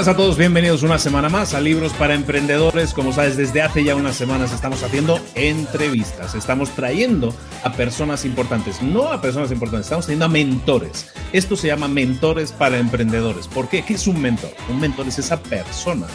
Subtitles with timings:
[0.00, 2.94] buenas a todos, bienvenidos una semana más a Libros para Emprendedores.
[2.94, 7.34] Como sabes, desde hace ya unas semanas estamos haciendo entrevistas, estamos trayendo
[7.64, 11.12] a personas importantes, no a personas importantes, estamos trayendo a mentores.
[11.34, 13.46] Esto se llama mentores para emprendedores.
[13.46, 13.82] ¿Por qué?
[13.82, 14.52] ¿Qué es un mentor?
[14.70, 16.06] Un mentor es esa persona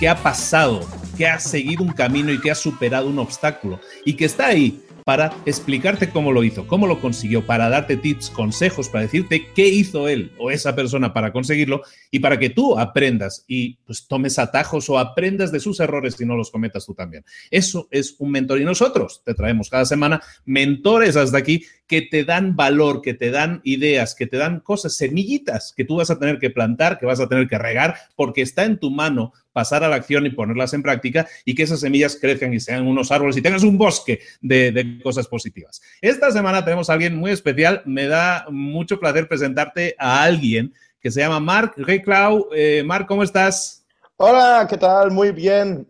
[0.00, 0.80] que ha pasado,
[1.14, 4.80] que ha seguido un camino y que ha superado un obstáculo y que está ahí
[5.04, 9.68] para explicarte cómo lo hizo, cómo lo consiguió, para darte tips, consejos, para decirte qué
[9.68, 14.38] hizo él o esa persona para conseguirlo y para que tú aprendas y pues tomes
[14.38, 17.24] atajos o aprendas de sus errores y no los cometas tú también.
[17.50, 22.24] Eso es un mentor y nosotros te traemos cada semana mentores hasta aquí que te
[22.24, 26.18] dan valor, que te dan ideas, que te dan cosas, semillitas que tú vas a
[26.18, 29.84] tener que plantar, que vas a tener que regar, porque está en tu mano pasar
[29.84, 33.10] a la acción y ponerlas en práctica y que esas semillas crezcan y sean unos
[33.10, 35.80] árboles y tengas un bosque de, cosas positivas.
[36.02, 37.80] Esta semana tenemos a alguien muy especial.
[37.86, 42.48] Me da mucho placer presentarte a alguien que se llama Marc Reclau.
[42.54, 43.86] Eh, Marc, ¿cómo estás?
[44.16, 45.10] Hola, ¿qué tal?
[45.12, 45.86] Muy bien.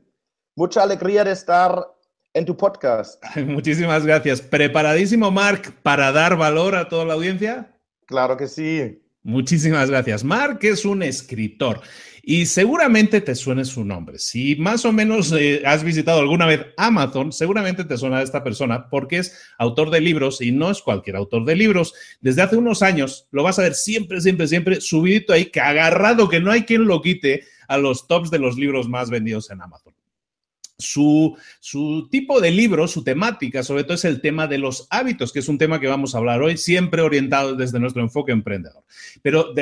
[0.55, 1.89] Mucha alegría de estar
[2.35, 3.25] en tu podcast.
[3.37, 4.43] Muchísimas gracias.
[4.43, 7.73] ¿Preparadísimo, Marc, para dar valor a toda la audiencia?
[8.07, 9.01] Claro que sí.
[9.23, 10.23] Muchísimas gracias.
[10.23, 11.81] Marc es un escritor
[12.27, 14.19] y seguramente te suene su nombre.
[14.19, 18.89] Si más o menos eh, has visitado alguna vez Amazon, seguramente te suena esta persona
[18.89, 21.95] porque es autor de libros y no es cualquier autor de libros.
[22.21, 26.29] Desde hace unos años lo vas a ver siempre, siempre, siempre subidito ahí, que agarrado,
[26.29, 29.61] que no hay quien lo quite a los tops de los libros más vendidos en
[29.61, 29.95] Amazon.
[30.77, 35.33] Su, su, tipo de libro, su temática, sobre todo es el tema de los hábitos,
[35.33, 38.83] que es un tema que vamos a hablar hoy, siempre orientado desde nuestro enfoque emprendedor.
[39.23, 39.55] Pero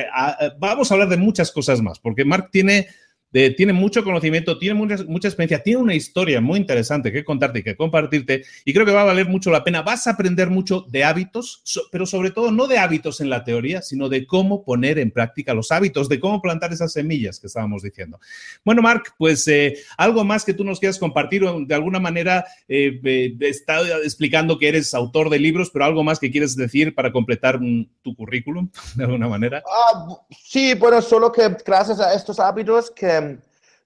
[0.59, 2.89] vamos a hablar de muchas cosas más, porque Mark tiene
[3.33, 7.63] tiene mucho conocimiento, tiene mucha, mucha experiencia, tiene una historia muy interesante que contarte y
[7.63, 9.83] que compartirte y creo que va a valer mucho la pena.
[9.83, 13.83] Vas a aprender mucho de hábitos, pero sobre todo no de hábitos en la teoría,
[13.83, 17.83] sino de cómo poner en práctica los hábitos, de cómo plantar esas semillas que estábamos
[17.83, 18.21] diciendo.
[18.65, 23.01] Bueno, Marc, pues eh, algo más que tú nos quieras compartir, de alguna manera eh,
[23.03, 27.13] eh, está explicando que eres autor de libros, pero algo más que quieres decir para
[27.13, 27.61] completar
[28.03, 29.63] tu currículum, de alguna manera.
[29.67, 33.22] Ah, sí, bueno, solo que gracias a estos hábitos que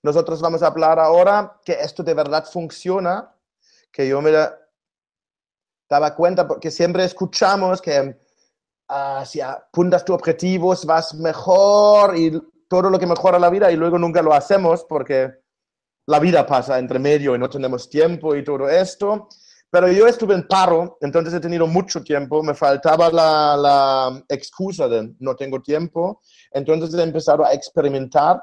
[0.07, 3.35] nosotros vamos a hablar ahora que esto de verdad funciona,
[3.91, 4.31] que yo me
[5.91, 8.17] daba cuenta porque siempre escuchamos que
[8.89, 13.77] uh, si apuntas tus objetivos vas mejor y todo lo que mejora la vida y
[13.77, 15.41] luego nunca lo hacemos porque
[16.07, 19.29] la vida pasa entre medio y no tenemos tiempo y todo esto.
[19.69, 24.87] Pero yo estuve en paro, entonces he tenido mucho tiempo, me faltaba la, la excusa
[24.87, 26.21] de no tengo tiempo,
[26.53, 28.41] entonces he empezado a experimentar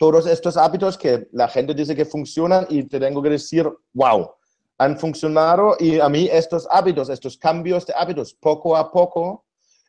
[0.00, 4.30] todos estos hábitos que la gente dice que funcionan y te tengo que decir, wow,
[4.78, 9.44] han funcionado y a mí estos hábitos, estos cambios de hábitos, poco a poco,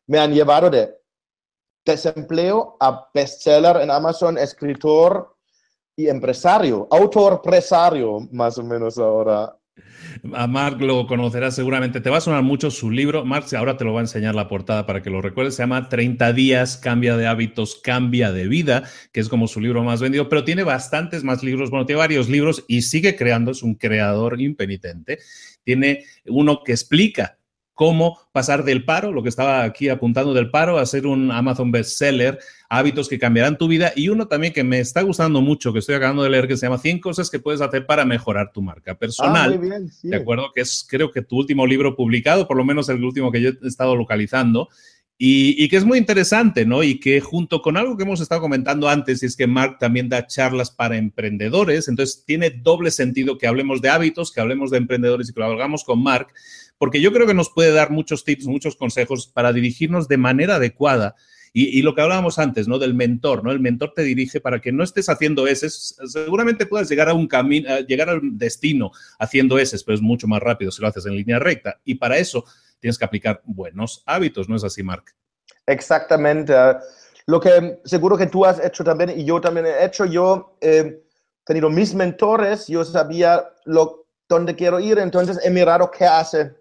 [0.07, 0.93] me han llevado de
[1.85, 5.33] desempleo a bestseller en Amazon, escritor
[5.95, 9.57] y empresario, autor, presario, más o menos ahora.
[10.33, 12.01] A Mark lo conocerás seguramente.
[12.01, 13.25] Te va a sonar mucho su libro.
[13.25, 15.55] Mark ahora te lo va a enseñar la portada para que lo recuerdes.
[15.55, 19.83] Se llama 30 días, cambia de hábitos, cambia de vida, que es como su libro
[19.83, 21.69] más vendido, pero tiene bastantes más libros.
[21.69, 23.51] Bueno, tiene varios libros y sigue creando.
[23.51, 25.19] Es un creador impenitente.
[25.63, 27.37] Tiene uno que explica
[27.81, 31.71] cómo pasar del paro, lo que estaba aquí apuntando del paro, a ser un Amazon
[31.71, 32.37] bestseller,
[32.69, 35.95] hábitos que cambiarán tu vida y uno también que me está gustando mucho, que estoy
[35.95, 38.93] acabando de leer, que se llama 100 cosas que puedes hacer para mejorar tu marca
[38.93, 39.53] personal.
[39.53, 40.09] Ah, muy bien, sí.
[40.09, 43.31] De acuerdo, que es creo que tu último libro publicado, por lo menos el último
[43.31, 44.69] que yo he estado localizando.
[45.23, 46.81] Y, que es muy interesante, ¿no?
[46.81, 50.09] Y que junto con algo que hemos estado comentando antes, y es que Mark también
[50.09, 54.79] da charlas para emprendedores, entonces tiene doble sentido que hablemos de hábitos, que hablemos de
[54.79, 56.29] emprendedores y que lo hagamos con Mark,
[56.81, 60.55] porque yo creo que nos puede dar muchos tips, muchos consejos para dirigirnos de manera
[60.55, 61.15] adecuada.
[61.53, 62.79] Y, lo que hablábamos antes, ¿no?
[62.79, 63.51] Del mentor, ¿no?
[63.51, 65.69] El mentor te dirige para que no estés haciendo ese.
[65.69, 70.41] Seguramente puedas llegar a un camino, llegar al destino haciendo ese, pero es mucho más
[70.41, 71.79] rápido si lo haces en línea recta.
[71.85, 72.45] Y para eso
[72.79, 75.03] tienes que aplicar buenos hábitos, ¿no es así, Mark?
[75.67, 76.55] Exactamente.
[77.27, 80.99] Lo que seguro que tú has hecho también y yo también he hecho, yo he
[81.45, 86.59] tenido mis mentores, yo sabía lo, dónde quiero ir, entonces he mirado qué hace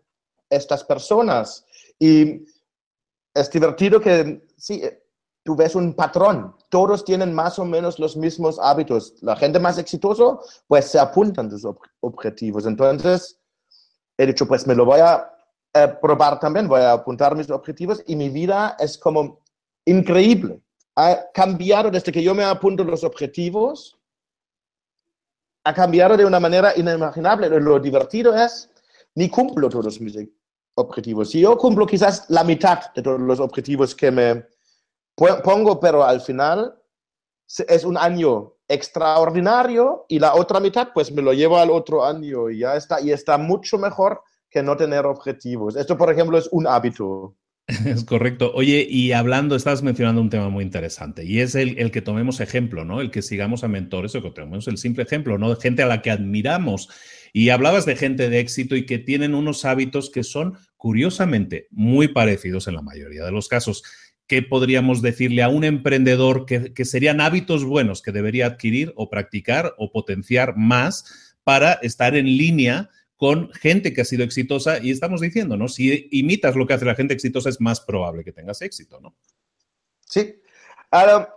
[0.50, 1.64] estas personas.
[1.99, 2.44] Y
[3.35, 4.82] es divertido que, sí,
[5.43, 6.55] tú ves un patrón.
[6.69, 9.14] Todos tienen más o menos los mismos hábitos.
[9.23, 11.67] La gente más exitosa, pues se apuntan sus
[12.00, 12.67] objetivos.
[12.67, 13.38] Entonces,
[14.19, 15.31] he dicho, pues me lo voy a
[16.02, 19.41] probar también, voy a apuntar mis objetivos y mi vida es como
[19.85, 20.61] increíble.
[20.97, 23.97] Ha cambiado desde que yo me apunto los objetivos,
[25.64, 27.49] ha cambiado de una manera inimaginable.
[27.61, 28.69] Lo divertido es,
[29.14, 30.17] ni cumplo todos mis
[30.80, 31.30] objetivos.
[31.30, 34.46] Si yo cumplo quizás la mitad de todos los objetivos que me
[35.14, 36.74] pongo, pero al final
[37.68, 42.48] es un año extraordinario y la otra mitad pues me lo llevo al otro año
[42.48, 43.00] y ya está.
[43.00, 45.76] Y está mucho mejor que no tener objetivos.
[45.76, 47.36] Esto, por ejemplo, es un hábito.
[47.86, 48.50] Es correcto.
[48.54, 52.84] Oye, y hablando, estás mencionando un tema muy interesante y es el, que tomemos ejemplo,
[52.84, 53.00] ¿no?
[53.00, 55.54] El que sigamos a mentores o que tomemos el simple ejemplo, ¿no?
[55.54, 56.88] De gente a la que admiramos.
[57.32, 62.08] Y hablabas de gente de éxito y que tienen unos hábitos que son, curiosamente, muy
[62.08, 63.82] parecidos en la mayoría de los casos.
[64.26, 69.10] ¿Qué podríamos decirle a un emprendedor que, que serían hábitos buenos que debería adquirir o
[69.10, 72.88] practicar o potenciar más para estar en línea
[73.18, 75.68] con gente que ha sido exitosa y estamos diciendo, ¿no?
[75.68, 79.14] Si imitas lo que hace la gente exitosa es más probable que tengas éxito, ¿no?
[80.06, 80.40] Sí.
[80.90, 81.28] Ahora,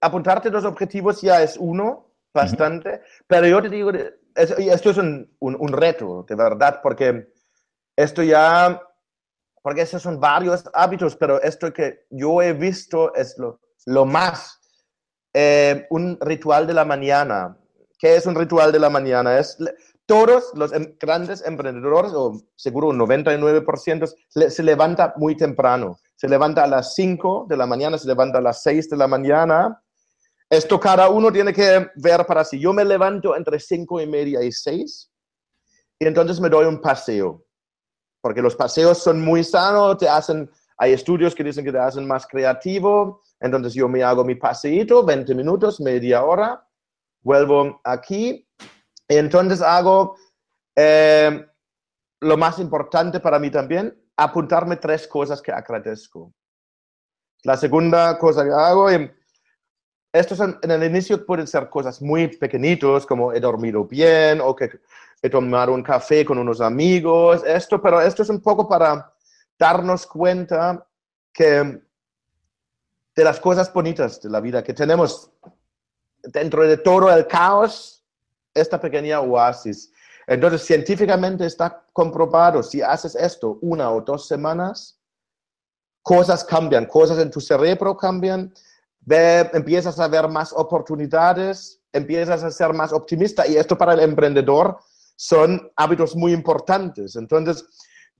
[0.00, 3.92] apuntarte los objetivos ya es uno, bastante, pero yo te digo,
[4.34, 7.28] esto es un, un, reto, de verdad, porque
[7.96, 8.80] esto ya,
[9.62, 14.60] porque esos son varios hábitos, pero esto que yo he visto es lo, lo más,
[15.34, 17.56] eh, un ritual de la mañana.
[17.98, 19.38] ¿Qué es un ritual de la mañana?
[19.38, 19.58] Es
[20.04, 25.98] todos los em, grandes emprendedores, o seguro un 99%, se levanta muy temprano.
[26.16, 29.06] Se levanta a las 5 de la mañana, se levanta a las 6 de la
[29.06, 29.82] mañana.
[30.48, 32.60] Esto cada uno tiene que ver para sí.
[32.60, 35.10] Yo me levanto entre 5 y media y 6
[35.98, 37.45] y entonces me doy un paseo.
[38.26, 42.04] Porque los paseos son muy sanos, te hacen, hay estudios que dicen que te hacen
[42.04, 43.22] más creativo.
[43.38, 46.66] Entonces yo me hago mi paseito, 20 minutos, media hora,
[47.22, 48.44] vuelvo aquí
[49.08, 50.16] entonces hago
[50.74, 51.46] eh,
[52.20, 56.32] lo más importante para mí también, apuntarme tres cosas que agradezco.
[57.44, 58.88] La segunda cosa que hago,
[60.12, 64.56] estos en, en el inicio pueden ser cosas muy pequeñitos, como he dormido bien o
[64.56, 64.70] que
[65.22, 69.12] he tomado un café con unos amigos, esto, pero esto es un poco para
[69.58, 70.86] darnos cuenta
[71.32, 71.80] que
[73.14, 75.30] de las cosas bonitas de la vida que tenemos
[76.22, 78.04] dentro de todo el caos,
[78.52, 79.92] esta pequeña oasis.
[80.26, 84.98] Entonces, científicamente está comprobado, si haces esto una o dos semanas,
[86.02, 88.52] cosas cambian, cosas en tu cerebro cambian,
[89.08, 94.78] empiezas a ver más oportunidades, empiezas a ser más optimista y esto para el emprendedor
[95.16, 97.16] son hábitos muy importantes.
[97.16, 97.64] Entonces,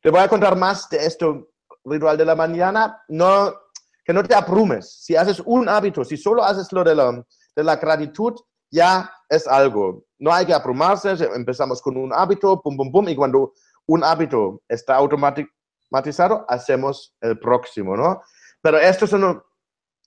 [0.03, 1.51] te voy a contar más de esto
[1.85, 3.55] ritual de la mañana, no,
[4.05, 5.05] que no te abrumes.
[5.05, 8.35] Si haces un hábito, si solo haces lo de la, de la gratitud,
[8.71, 10.05] ya es algo.
[10.19, 13.53] No hay que abrumarse, empezamos con un hábito, pum, pum, pum, y cuando
[13.87, 18.23] un hábito está automatizado, hacemos el próximo, ¿no?
[18.63, 19.45] Pero esto es uno,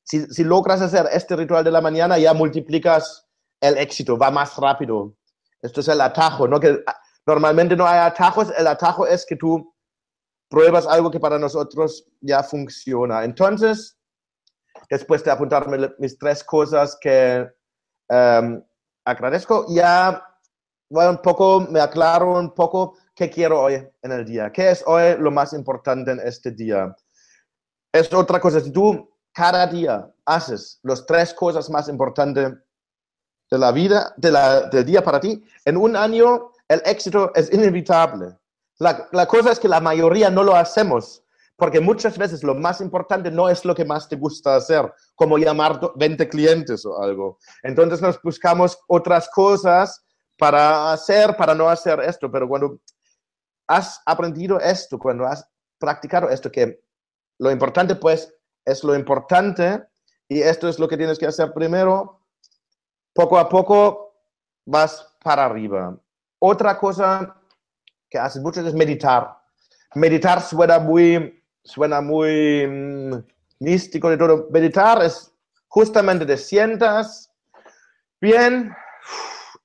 [0.04, 3.28] si, si logras hacer este ritual de la mañana, ya multiplicas
[3.62, 5.16] el éxito, va más rápido.
[5.62, 6.60] Esto es el atajo, ¿no?
[6.60, 6.96] Que ah,
[7.26, 9.74] normalmente no hay atajos, el atajo es que tú
[10.50, 13.24] pruebas algo que para nosotros ya funciona.
[13.24, 13.98] Entonces,
[14.90, 17.48] después de apuntarme mis tres cosas que
[18.10, 18.62] um,
[19.06, 19.66] agradezco.
[19.70, 20.24] Ya
[20.90, 24.52] bueno, un poco, me aclaro un poco qué quiero hoy en el día.
[24.52, 26.96] ¿Qué es hoy lo más importante en este día?
[27.94, 28.60] Es otra cosa.
[28.60, 32.54] Si tú cada día haces las tres cosas más importantes
[33.50, 37.52] de la vida, de la, del día para ti, en un año el éxito es
[37.52, 38.38] inevitable.
[38.78, 41.24] La, la cosa es que la mayoría no lo hacemos
[41.60, 45.38] porque muchas veces lo más importante no es lo que más te gusta hacer, como
[45.38, 47.38] llamar 20 clientes o algo.
[47.62, 50.04] Entonces nos buscamos otras cosas
[50.38, 52.32] para hacer, para no hacer esto.
[52.32, 52.80] Pero cuando
[53.68, 55.46] has aprendido esto, cuando has
[55.78, 56.80] practicado esto, que
[57.38, 58.34] lo importante pues
[58.66, 59.84] es lo importante
[60.30, 62.19] y esto es lo que tienes que hacer primero,
[63.14, 64.14] poco a poco
[64.66, 65.98] vas para arriba.
[66.40, 67.36] Otra cosa
[68.10, 69.38] que haces mucho es meditar.
[69.96, 73.14] Meditar suena muy suena muy mm,
[73.60, 74.48] místico de todo.
[74.52, 75.34] Meditar es
[75.68, 77.32] justamente te sientas
[78.20, 78.74] bien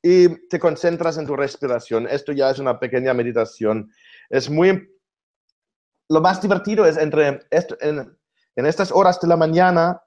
[0.02, 2.06] y te concentras en tu respiración.
[2.08, 3.90] Esto ya es una pequeña meditación.
[4.28, 4.90] Es muy...
[6.10, 8.18] Lo más divertido es entre en,
[8.56, 10.02] en estas horas de la mañana,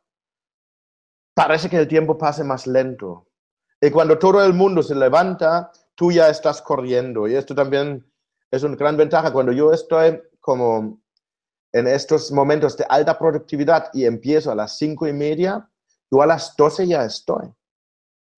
[1.38, 3.28] parece que el tiempo pase más lento.
[3.80, 7.28] Y cuando todo el mundo se levanta, tú ya estás corriendo.
[7.28, 8.12] Y esto también
[8.50, 9.32] es una gran ventaja.
[9.32, 11.00] Cuando yo estoy como
[11.72, 15.70] en estos momentos de alta productividad y empiezo a las cinco y media,
[16.10, 17.54] yo a las doce ya estoy.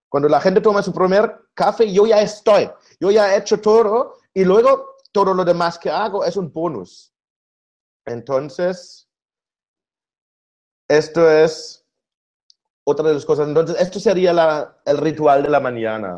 [0.10, 2.70] Cuando la gente toma su primer café, yo ya estoy.
[3.00, 7.14] Yo ya he hecho todo y luego todo lo demás que hago es un bonus.
[8.06, 9.08] Entonces,
[10.90, 11.79] esto es
[12.90, 13.48] otra de las cosas.
[13.48, 14.32] Entonces, esto sería
[14.86, 16.18] el ritual de la mañana.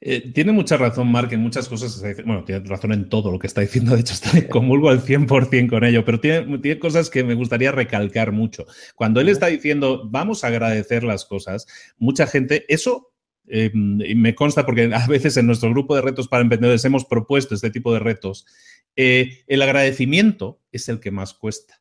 [0.00, 2.02] Eh, tiene mucha razón, Mark, en muchas cosas.
[2.24, 3.94] Bueno, tiene razón en todo lo que está diciendo.
[3.94, 7.72] De hecho, estoy comulgo al 100% con ello, pero tiene, tiene cosas que me gustaría
[7.72, 8.66] recalcar mucho.
[8.94, 11.66] Cuando él está diciendo, vamos a agradecer las cosas,
[11.96, 13.14] mucha gente, eso
[13.46, 17.54] eh, me consta porque a veces en nuestro grupo de retos para emprendedores hemos propuesto
[17.54, 18.46] este tipo de retos.
[18.96, 21.78] Eh, el agradecimiento es el que más cuesta.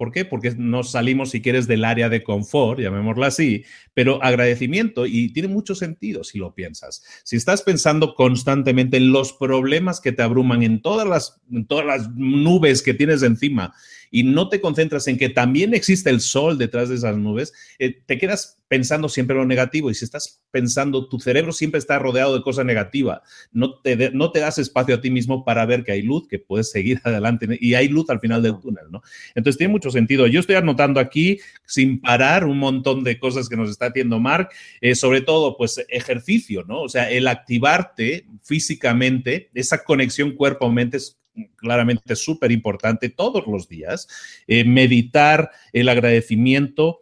[0.00, 0.24] ¿Por qué?
[0.24, 5.48] Porque nos salimos, si quieres, del área de confort, llamémosla así, pero agradecimiento, y tiene
[5.48, 7.04] mucho sentido si lo piensas.
[7.22, 11.84] Si estás pensando constantemente en los problemas que te abruman, en todas las, en todas
[11.84, 13.74] las nubes que tienes encima,
[14.10, 18.02] y no te concentras en que también existe el sol detrás de esas nubes, eh,
[18.06, 22.36] te quedas pensando siempre lo negativo y si estás pensando, tu cerebro siempre está rodeado
[22.36, 25.92] de cosas negativas, no te, no te das espacio a ti mismo para ver que
[25.92, 29.02] hay luz, que puedes seguir adelante y hay luz al final del túnel, ¿no?
[29.34, 30.26] Entonces tiene mucho sentido.
[30.26, 34.50] Yo estoy anotando aquí sin parar un montón de cosas que nos está haciendo Mark,
[34.80, 36.82] eh, sobre todo pues ejercicio, ¿no?
[36.82, 41.19] O sea, el activarte físicamente, esa conexión cuerpo-mente es
[41.56, 44.08] claramente súper importante todos los días.
[44.46, 47.00] Eh, meditar, el agradecimiento,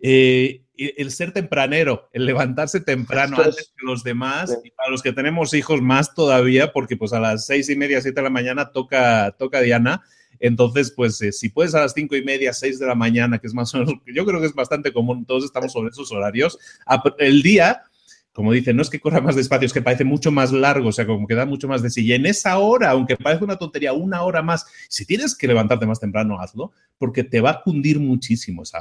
[0.00, 5.12] eh, el ser tempranero, el levantarse temprano antes que los demás, y para los que
[5.12, 8.70] tenemos hijos más todavía, porque pues a las seis y media, siete de la mañana
[8.70, 10.02] toca, toca Diana.
[10.40, 13.48] Entonces, pues eh, si puedes a las cinco y media, seis de la mañana, que
[13.48, 16.58] es más o menos, yo creo que es bastante común, todos estamos sobre esos horarios,
[17.18, 17.82] el día
[18.38, 20.92] como dicen, no es que corra más despacio, es que parece mucho más largo, o
[20.92, 22.06] sea, como que da mucho más de sí.
[22.06, 25.86] Y en esa hora, aunque parezca una tontería, una hora más, si tienes que levantarte
[25.86, 28.78] más temprano, hazlo, porque te va a cundir muchísimo esa,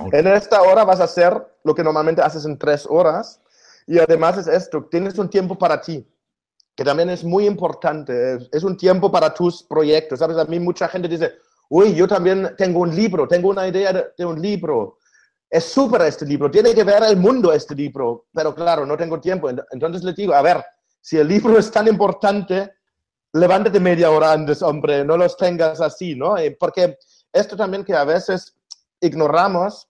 [0.00, 0.18] hora.
[0.18, 1.30] En esta hora vas a hacer
[1.62, 3.42] lo que normalmente haces en tres horas.
[3.86, 6.08] Y además es esto, tienes un tiempo para ti,
[6.74, 8.48] que también es muy importante.
[8.50, 10.20] Es, un tiempo para tus proyectos.
[10.20, 10.38] ¿Sabes?
[10.38, 11.32] A mí mucha gente dice,
[11.68, 14.99] uy, yo también tengo un libro, tengo una idea de un libro
[15.50, 19.20] es súper este libro, tiene que ver el mundo este libro, pero claro, no tengo
[19.20, 19.50] tiempo.
[19.72, 20.64] Entonces le digo, a ver,
[21.00, 22.74] si el libro es tan importante,
[23.32, 26.38] levántate media hora antes, hombre, no los tengas así, ¿no?
[26.38, 26.98] Eh, porque
[27.32, 28.54] esto también que a veces
[29.00, 29.88] ignoramos,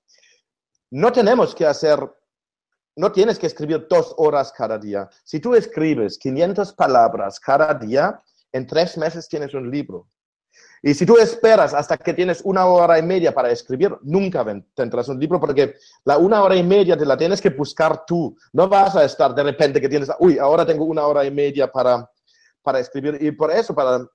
[0.90, 2.10] no tenemos que hacer,
[2.96, 5.10] no tienes que escribir dos horas cada día.
[5.24, 8.18] Si tú escribes 500 palabras cada día,
[8.52, 10.08] en tres meses tienes un libro.
[10.82, 15.08] Y si tú esperas hasta que tienes una hora y media para escribir, nunca tendrás
[15.08, 18.36] un libro porque la una hora y media te la tienes que buscar tú.
[18.52, 21.70] No vas a estar de repente que tienes, uy, ahora tengo una hora y media
[21.70, 22.10] para,
[22.62, 23.18] para escribir.
[23.20, 24.06] Y por eso, para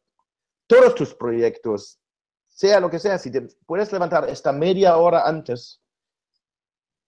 [0.68, 2.00] todos tus proyectos,
[2.48, 5.82] sea lo que sea, si te puedes levantar esta media hora antes,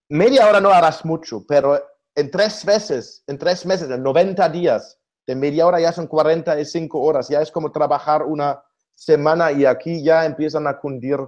[0.10, 1.82] media hora no harás mucho, pero
[2.14, 7.00] en tres veces, en tres meses, en 90 días, de media hora ya son 45
[7.00, 8.62] horas, ya es como trabajar una
[8.98, 11.20] semana y aquí ya empiezan a cundir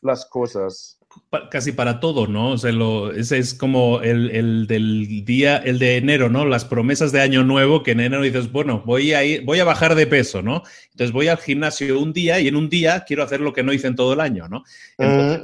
[0.00, 0.98] las cosas.
[1.50, 2.52] Casi para todo, ¿no?
[2.52, 2.70] O sea,
[3.16, 6.44] ese es como el, del día, el de enero, ¿no?
[6.44, 9.64] Las promesas de año nuevo, que en enero dices, bueno, voy a ir, voy a
[9.64, 10.62] bajar de peso, ¿no?
[10.92, 13.72] Entonces voy al gimnasio un día y en un día quiero hacer lo que no
[13.72, 14.62] hice en todo el año, ¿no?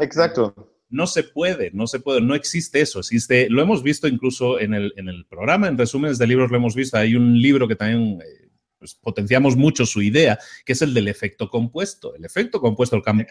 [0.01, 0.55] exacto.
[0.89, 3.01] No se puede, no se puede, no existe eso.
[3.01, 6.59] Existe, lo hemos visto incluso en el, en el programa, en resúmenes de libros lo
[6.59, 6.97] hemos visto.
[6.97, 8.46] Hay un libro que también eh,
[8.79, 12.15] pues, potenciamos mucho su idea, que es el del efecto compuesto.
[12.15, 13.27] El efecto compuesto, el, cambio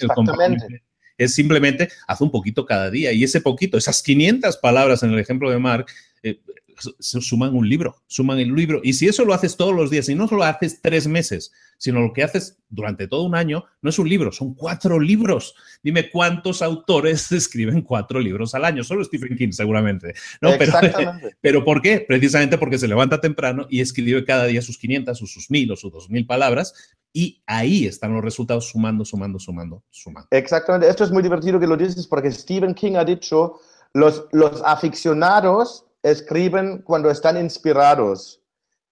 [1.18, 5.20] es simplemente haz un poquito cada día y ese poquito, esas 500 palabras en el
[5.20, 5.86] ejemplo de Mark,
[6.24, 6.40] eh,
[7.00, 8.82] suman un libro, suman el libro.
[8.84, 12.01] Y si eso lo haces todos los días y no solo haces tres meses, sino
[12.01, 15.55] lo que haces durante todo un año, no es un libro, son cuatro libros.
[15.84, 20.13] Dime cuántos autores escriben cuatro libros al año, solo Stephen King seguramente.
[20.41, 20.51] ¿no?
[20.58, 20.74] Pero,
[21.41, 22.03] pero ¿por qué?
[22.08, 25.75] Precisamente porque se levanta temprano y escribe cada día sus 500 o sus 1000 o
[25.75, 26.74] sus 2000 palabras
[27.13, 30.27] y ahí están los resultados sumando, sumando, sumando, sumando.
[30.32, 33.60] Exactamente, esto es muy divertido que lo dices porque Stephen King ha dicho,
[33.96, 38.40] los, los aficionados escriben cuando están inspirados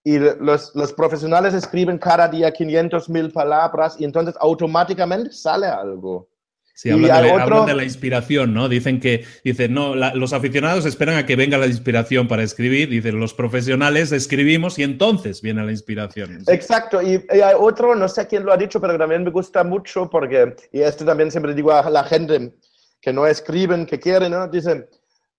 [0.04, 6.28] y los, los, profesionales escriben cada día 500 mil palabras y entonces automáticamente sale algo.
[6.76, 8.68] Sí, hablan de, la inspiración, ¿no?
[8.68, 13.20] Dicen que, dicen, no, los aficionados esperan a que venga la inspiración para escribir, dicen,
[13.20, 16.44] los profesionales escribimos y entonces viene la inspiración.
[16.48, 20.10] Exacto, y, hay otro, no sé quién lo ha dicho, pero también me gusta mucho
[20.10, 22.56] porque, y esto también siempre digo a la gente
[23.00, 24.48] que no escriben, que quieren, ¿no?
[24.48, 24.88] Dicen,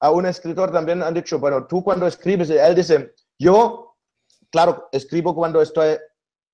[0.04, 3.96] a un escritor también han dicho, bueno, tú cuando escribes, él dice, yo
[4.50, 5.96] claro, escribo cuando estoy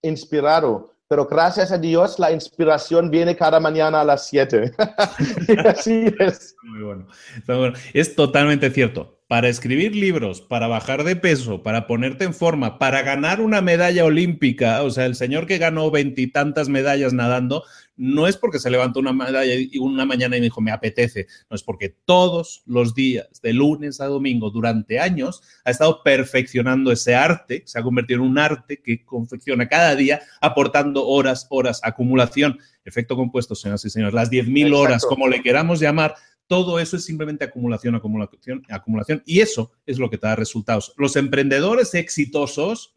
[0.03, 4.73] inspirado, pero gracias a Dios la inspiración viene cada mañana a las 7.
[5.67, 6.55] así es.
[6.63, 7.75] Muy bueno.
[7.93, 9.20] Es totalmente cierto.
[9.31, 14.05] Para escribir libros, para bajar de peso, para ponerte en forma, para ganar una medalla
[14.05, 17.63] olímpica, o sea, el señor que ganó veintitantas medallas nadando,
[17.97, 21.29] no es porque se levantó una medalla y una mañana y me dijo, me apetece,
[21.49, 26.91] no es porque todos los días, de lunes a domingo, durante años, ha estado perfeccionando
[26.91, 31.81] ese arte, se ha convertido en un arte que confecciona cada día, aportando horas, horas,
[31.85, 36.17] acumulación, efecto compuesto, señoras y señores, las 10.000 horas, como le queramos llamar,
[36.51, 40.93] todo eso es simplemente acumulación, acumulación, acumulación, y eso es lo que te da resultados.
[40.97, 42.93] Los emprendedores exitosos,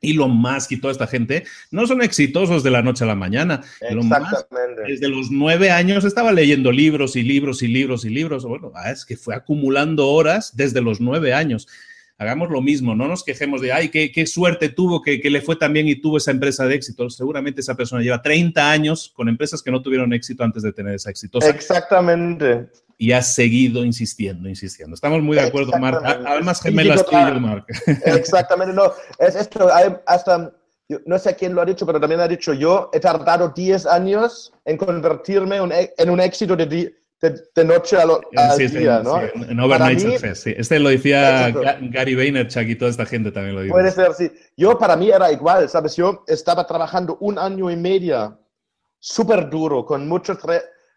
[0.00, 1.42] Elon Musk y toda esta gente
[1.72, 3.64] no son exitosos de la noche a la mañana.
[3.80, 4.82] Exactamente.
[4.86, 8.44] desde los nueve años estaba leyendo libros y libros y libros y libros.
[8.44, 11.66] Bueno, ah, es que fue acumulando horas desde los nueve años.
[12.18, 15.54] Hagamos lo mismo, no nos quejemos de, ay, qué, suerte tuvo, que, que, le fue
[15.54, 17.08] tan bien y tuvo esa empresa de éxito.
[17.10, 20.94] Seguramente esa persona lleva 30 años con empresas que no tuvieron éxito antes de tener
[20.94, 21.48] esa exitosa.
[21.48, 24.94] Exactamente y has seguido insistiendo, insistiendo.
[24.94, 26.04] Estamos muy de acuerdo, Marc.
[26.04, 27.64] Almas gemelas tú y yo, Marc.
[28.04, 28.92] Exactamente, no.
[29.20, 29.70] Es esto,
[30.04, 30.52] hasta,
[31.06, 34.52] no sé quién lo ha dicho, pero también ha dicho yo, he tardado 10 años
[34.64, 39.20] en convertirme en un éxito de, de, noche a lo, al día, ¿no?
[39.20, 40.54] Sí, en Overnight Success, sí.
[40.56, 43.74] Este lo decía Gary Vaynerchuk y toda esta gente también lo dijo.
[43.74, 44.30] Puede ser, sí.
[44.56, 45.96] Yo, para mí era igual, ¿sabes?
[45.96, 48.38] Yo estaba trabajando un año y medio
[49.00, 50.38] súper duro, con muchos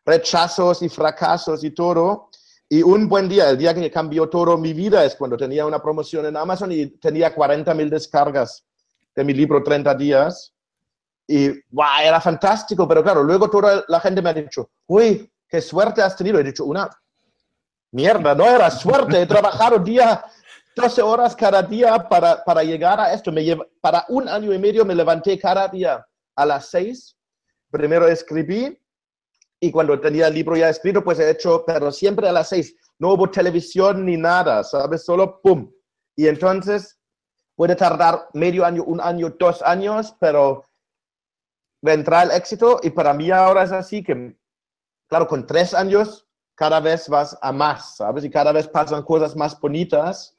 [0.05, 2.29] rechazos y fracasos y todo.
[2.69, 5.81] Y un buen día, el día que cambió todo mi vida es cuando tenía una
[5.81, 8.63] promoción en Amazon y tenía 40 mil descargas
[9.15, 10.53] de mi libro 30 días.
[11.27, 15.61] Y wow, era fantástico, pero claro, luego toda la gente me ha dicho, uy, qué
[15.61, 16.39] suerte has tenido.
[16.39, 16.89] He dicho, una
[17.91, 20.23] mierda, no era suerte, he trabajado día,
[20.75, 23.31] 12 horas cada día para, para llegar a esto.
[23.31, 26.03] Me lleva, para un año y medio me levanté cada día
[26.35, 27.17] a las 6.
[27.69, 28.81] Primero escribí,
[29.63, 32.75] y cuando tenía el libro ya escrito, pues he hecho, pero siempre a las seis.
[32.97, 35.05] No hubo televisión ni nada, ¿sabes?
[35.05, 35.71] Solo pum.
[36.15, 36.99] Y entonces
[37.55, 40.65] puede tardar medio año, un año, dos años, pero
[41.79, 42.79] vendrá el éxito.
[42.81, 44.35] Y para mí ahora es así que,
[45.11, 46.25] claro, con tres años
[46.55, 48.23] cada vez vas a más, ¿sabes?
[48.23, 50.37] Y cada vez pasan cosas más bonitas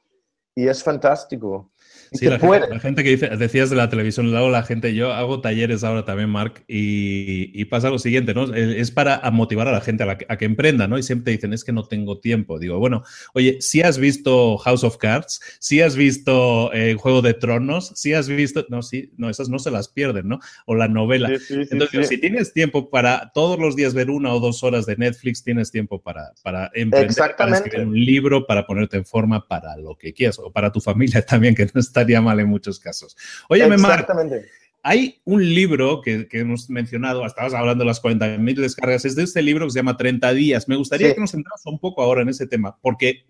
[0.55, 1.71] y es fantástico.
[2.13, 2.39] Sí, la
[2.79, 6.29] gente, que dice, decías de la televisión, luego la gente, yo hago talleres ahora también,
[6.29, 8.53] Mark, y, pasa lo siguiente, ¿no?
[8.53, 10.97] Es para motivar a la gente a, que emprenda, ¿no?
[10.97, 12.59] Y siempre dicen, es que no tengo tiempo.
[12.59, 17.33] Digo, bueno, oye, si has visto House of Cards, si has visto eh, Juego de
[17.33, 20.39] Tronos, si has visto, no, sí, no, esas no se las pierden, ¿no?
[20.65, 21.31] O la novela.
[21.49, 25.43] Entonces, si tienes tiempo para todos los días ver una o dos horas de Netflix,
[25.43, 29.97] tienes tiempo para, para emprender, para escribir un libro, para ponerte en forma para lo
[29.97, 33.15] que quieras, o para tu familia también, que no está mal en muchos casos.
[33.49, 34.45] Oye, Exactamente.
[34.81, 39.41] hay un libro que, hemos mencionado, estabas hablando de las 40.000 descargas, es de este
[39.41, 40.67] libro que se llama 30 días.
[40.67, 43.25] Me gustaría que nos centramos un poco ahora en ese tema, porque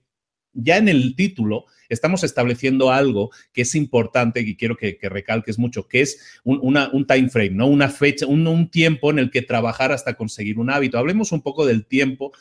[0.53, 5.87] ya en el título estamos estableciendo algo que es importante y quiero que, recalques mucho,
[5.87, 7.67] que es un, un, time frame, ¿no?
[7.67, 10.97] Una fecha, un, un, tiempo en el que trabajar hasta conseguir un hábito.
[10.97, 12.31] Hablemos un poco del tiempo,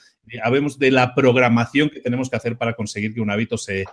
[0.42, 3.85] hablemos de la programación que tenemos que hacer para conseguir que un hábito se,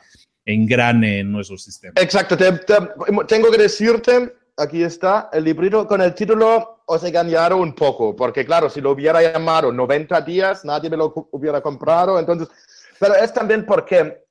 [0.46, 1.94] engrane en nuestro sistema.
[1.96, 8.16] Exacto, tengo que decirte, aquí está el librito con el título, os engañaron un poco,
[8.16, 12.48] porque claro, si lo hubiera llamado 90 días, nadie me lo hubiera comprado, entonces,
[13.00, 14.26] pero es también porque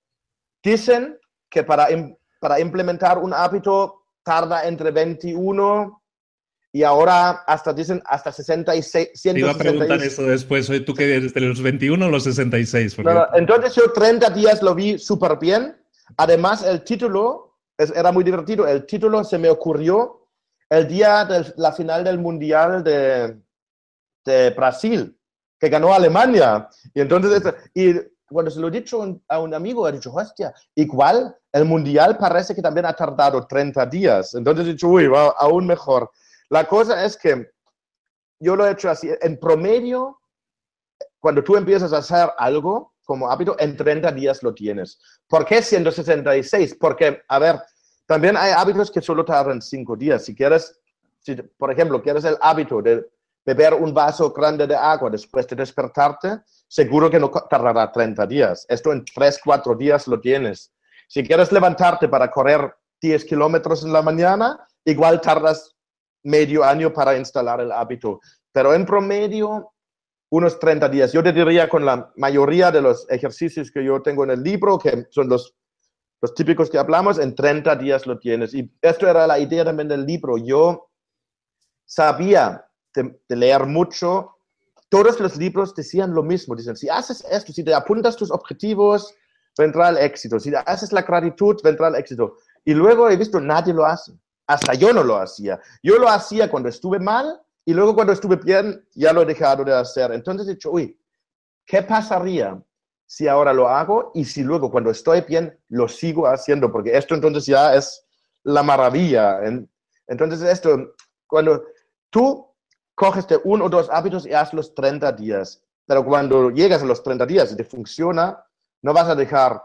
[0.62, 1.18] dicen
[1.48, 1.88] que para,
[2.40, 6.02] para implementar un hábito tarda entre 21
[6.72, 9.22] y ahora hasta dicen hasta 66.
[9.22, 10.70] Te iba a preguntar eso después.
[10.84, 12.96] ¿Tú qué eres de los 21 o los 66?
[13.34, 15.77] entonces yo 30 días lo vi súper bien
[16.16, 18.66] Además, el título era muy divertido.
[18.66, 20.26] El título se me ocurrió
[20.68, 23.40] el día de la final del Mundial de,
[24.24, 25.18] de Brasil,
[25.58, 26.68] que ganó Alemania.
[26.94, 27.42] Y entonces,
[27.74, 27.94] y
[28.28, 32.54] cuando se lo he dicho a un amigo, he dicho, hostia, igual el Mundial parece
[32.54, 34.34] que también ha tardado 30 días.
[34.34, 36.10] Entonces he dicho, uy, va aún mejor.
[36.50, 37.50] La cosa es que
[38.40, 40.20] yo lo he hecho así, en promedio,
[41.18, 45.00] cuando tú empiezas a hacer algo, como hábito, en 30 días lo tienes.
[45.26, 46.76] ¿Por qué 166?
[46.78, 47.58] Porque, a ver,
[48.04, 50.26] también hay hábitos que solo tardan 5 días.
[50.26, 50.78] Si quieres,
[51.20, 53.08] si, por ejemplo, quieres el hábito de
[53.46, 58.66] beber un vaso grande de agua después de despertarte, seguro que no tardará 30 días.
[58.68, 60.70] Esto en 3, 4 días lo tienes.
[61.08, 65.74] Si quieres levantarte para correr 10 kilómetros en la mañana, igual tardas
[66.24, 68.20] medio año para instalar el hábito.
[68.52, 69.72] Pero en promedio,
[70.30, 71.12] unos 30 días.
[71.12, 74.78] Yo te diría con la mayoría de los ejercicios que yo tengo en el libro,
[74.78, 75.54] que son los,
[76.20, 78.54] los típicos que hablamos, en 30 días lo tienes.
[78.54, 80.36] Y esto era la idea también del libro.
[80.36, 80.90] Yo
[81.86, 84.36] sabía de, leer mucho.
[84.88, 86.54] Todos los libros decían lo mismo.
[86.54, 89.14] Dicen, si haces esto, si te apuntas tus objetivos,
[89.56, 90.38] vendrá el éxito.
[90.38, 92.36] Si haces la gratitud, vendrá el éxito.
[92.64, 94.12] Y luego he visto, nadie lo hace.
[94.46, 95.60] Hasta yo no lo hacía.
[95.82, 99.62] Yo lo hacía cuando estuve mal y luego cuando estuve bien, ya lo he dejado
[99.62, 100.10] de hacer.
[100.12, 100.98] Entonces he dicho, uy,
[101.66, 102.58] ¿qué pasaría
[103.04, 106.72] si ahora lo hago y si luego cuando estoy bien lo sigo haciendo?
[106.72, 108.06] Porque esto entonces ya es
[108.42, 109.40] la maravilla.
[110.06, 110.94] Entonces esto,
[111.26, 111.62] cuando
[112.08, 112.50] tú
[112.94, 116.86] coges de uno o dos hábitos y haces los 30 días, pero cuando llegas a
[116.86, 118.42] los 30 días y te funciona,
[118.80, 119.62] no vas a dejar,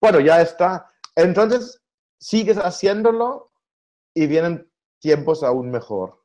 [0.00, 0.88] bueno, ya está.
[1.14, 1.82] Entonces
[2.18, 3.52] sigues haciéndolo
[4.14, 6.24] y vienen tiempos aún mejor.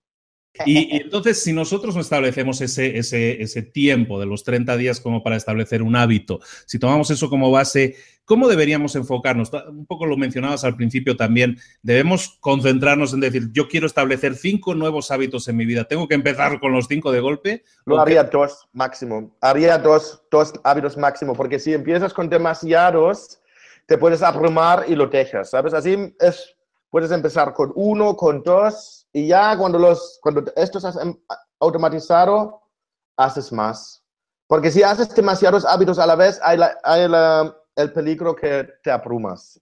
[0.66, 5.24] Y, entonces, si nosotros no establecemos ese, ese, ese, tiempo de los 30 días como
[5.24, 9.52] para establecer un hábito, si tomamos eso como base, ¿cómo deberíamos enfocarnos?
[9.70, 14.76] Un poco lo mencionabas al principio también, debemos concentrarnos en decir, yo quiero establecer cinco
[14.76, 17.64] nuevos hábitos en mi vida, ¿tengo que empezar con los cinco de golpe?
[17.86, 23.40] Lo haría dos máximo, haría dos, dos hábitos máximo, porque si empiezas con demasiados,
[23.86, 25.74] te puedes abrumar y lo dejas, ¿sabes?
[25.74, 26.56] Así es,
[26.90, 30.86] puedes empezar con uno, con dos y ya cuando, los, cuando esto es
[31.60, 32.62] automatizado,
[33.18, 34.04] haces más.
[34.48, 37.02] Porque si haces demasiados hábitos a la vez, hay, hay
[37.76, 39.62] el peligro que te abrumas.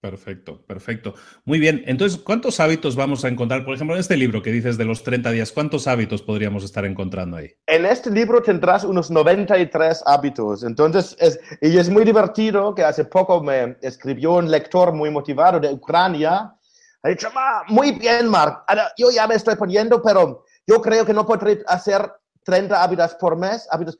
[0.00, 1.14] Perfecto, perfecto.
[1.44, 1.82] Muy bien.
[1.86, 3.66] Entonces, ¿cuántos hábitos vamos a encontrar?
[3.66, 6.86] Por ejemplo, en este libro que dices de los 30 días, ¿cuántos hábitos podríamos estar
[6.86, 7.50] encontrando ahí?
[7.66, 10.64] En este libro tendrás unos 93 hábitos.
[10.64, 15.60] Entonces, es, y es muy divertido que hace poco me escribió un lector muy motivado
[15.60, 16.54] de Ucrania
[17.02, 17.28] ha dicho,
[17.68, 18.64] muy bien, Mark,
[18.96, 22.12] yo ya me estoy poniendo, pero yo creo que no podré hacer
[22.44, 23.98] 30 hábitos por mes, hábitos,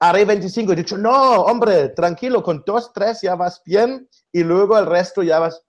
[0.00, 0.72] haré 25.
[0.72, 5.22] He dicho, no, hombre, tranquilo, con dos, tres ya vas bien y luego el resto
[5.22, 5.62] ya vas,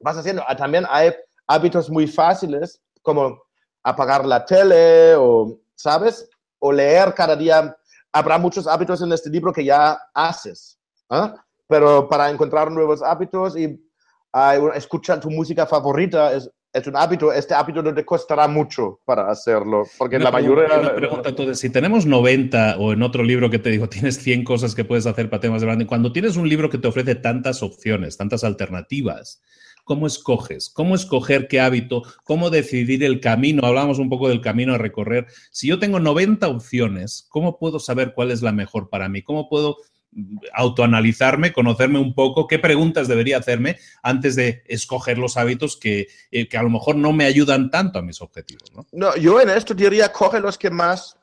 [0.00, 0.44] vas haciendo.
[0.46, 1.12] Ah, también hay
[1.46, 3.42] hábitos muy fáciles, como
[3.82, 6.28] apagar la tele o, ¿sabes?
[6.60, 7.76] O leer cada día.
[8.12, 11.34] Habrá muchos hábitos en este libro que ya haces, ¿ah?
[11.66, 13.82] pero para encontrar nuevos hábitos y
[14.74, 19.30] escuchar tu música favorita es, es, un hábito, este hábito no te costará mucho para
[19.30, 20.78] hacerlo, porque la mayoría...
[20.78, 24.44] Una pregunta, entonces, si tenemos 90 o en otro libro que te digo, tienes 100
[24.44, 27.14] cosas que puedes hacer para temas de branding, cuando tienes un libro que te ofrece
[27.14, 29.42] tantas opciones, tantas alternativas,
[29.84, 30.70] ¿cómo escoges?
[30.70, 32.02] ¿Cómo escoger qué hábito?
[32.24, 33.66] ¿Cómo decidir el camino?
[33.66, 35.26] Hablamos un poco del camino a recorrer.
[35.50, 39.22] Si yo tengo 90 opciones, ¿cómo puedo saber cuál es la mejor para mí?
[39.22, 39.76] ¿Cómo puedo
[40.52, 46.48] autoanalizarme, conocerme un poco, qué preguntas debería hacerme antes de escoger los hábitos que, eh,
[46.48, 48.70] que a lo mejor no me ayudan tanto a mis objetivos.
[48.92, 49.16] ¿no?
[49.16, 51.16] yo en esto diría, coge los que más,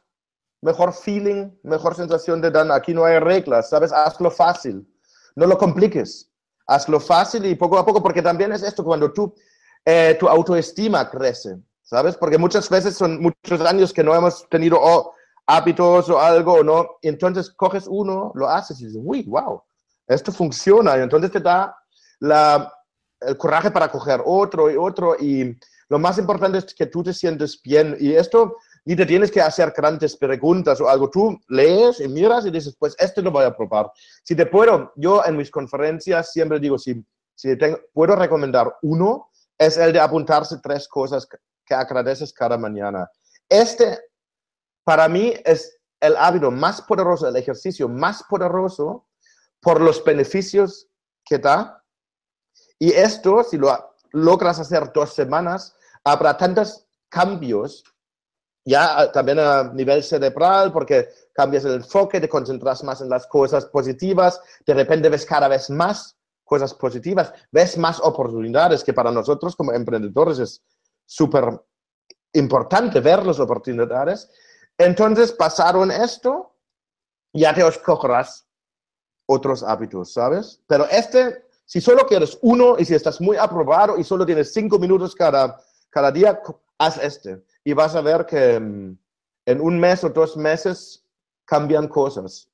[0.62, 2.72] mejor feeling, mejor sensación te dan.
[2.72, 3.92] Aquí no hay reglas, ¿sabes?
[3.92, 4.88] Hazlo fácil,
[5.36, 6.30] no lo compliques.
[6.68, 9.34] Hazlo fácil y poco a poco, porque también es esto, cuando tú,
[9.84, 12.16] eh, tu autoestima crece, ¿sabes?
[12.16, 15.14] Porque muchas veces son muchos años que no hemos tenido, oh,
[15.50, 16.98] hábitos o algo, ¿no?
[17.02, 19.64] Y entonces coges uno, lo haces y dices, uy, wow,
[20.08, 20.96] esto funciona.
[20.96, 21.76] Y entonces te da
[22.20, 22.72] la,
[23.20, 25.16] el coraje para coger otro y otro.
[25.20, 25.58] Y
[25.88, 27.98] lo más importante es que tú te sientes bien.
[28.00, 31.10] Y esto ni te tienes que hacer grandes preguntas o algo.
[31.10, 33.92] Tú lees y miras y dices, pues este lo voy a probar.
[34.24, 39.32] Si te puedo, yo en mis conferencias siempre digo, si, si tengo, puedo recomendar uno,
[39.58, 41.28] es el de apuntarse tres cosas
[41.66, 43.10] que agradeces cada mañana.
[43.50, 43.98] Este
[44.90, 49.06] para mí es el hábito más poderoso, el ejercicio más poderoso
[49.62, 50.88] por los beneficios
[51.24, 51.84] que da.
[52.80, 53.70] Y esto, si lo
[54.14, 57.84] logras hacer dos semanas, habrá tantos cambios,
[58.66, 63.68] ya también a nivel cerebral, porque cambias el enfoque, te concentras más en las cosas
[63.68, 69.56] positivas, de repente ves cada vez más cosas positivas, ves más oportunidades, que para nosotros
[69.56, 70.64] como emprendedores es
[71.06, 71.62] súper
[72.34, 74.32] importante ver las oportunidades.
[74.80, 76.56] Entonces pasaron esto,
[77.34, 78.48] ya te escogerás
[79.28, 80.62] otros hábitos, ¿sabes?
[80.68, 84.80] Pero este, si solo quieres uno y si estás muy aprobado y solo tienes cinco
[84.80, 86.42] minutos cada, cada día,
[86.78, 87.44] haz este.
[87.64, 88.98] Y vas a ver que mm,
[89.46, 91.06] en un mes o dos meses
[91.46, 92.49] cambian cosas.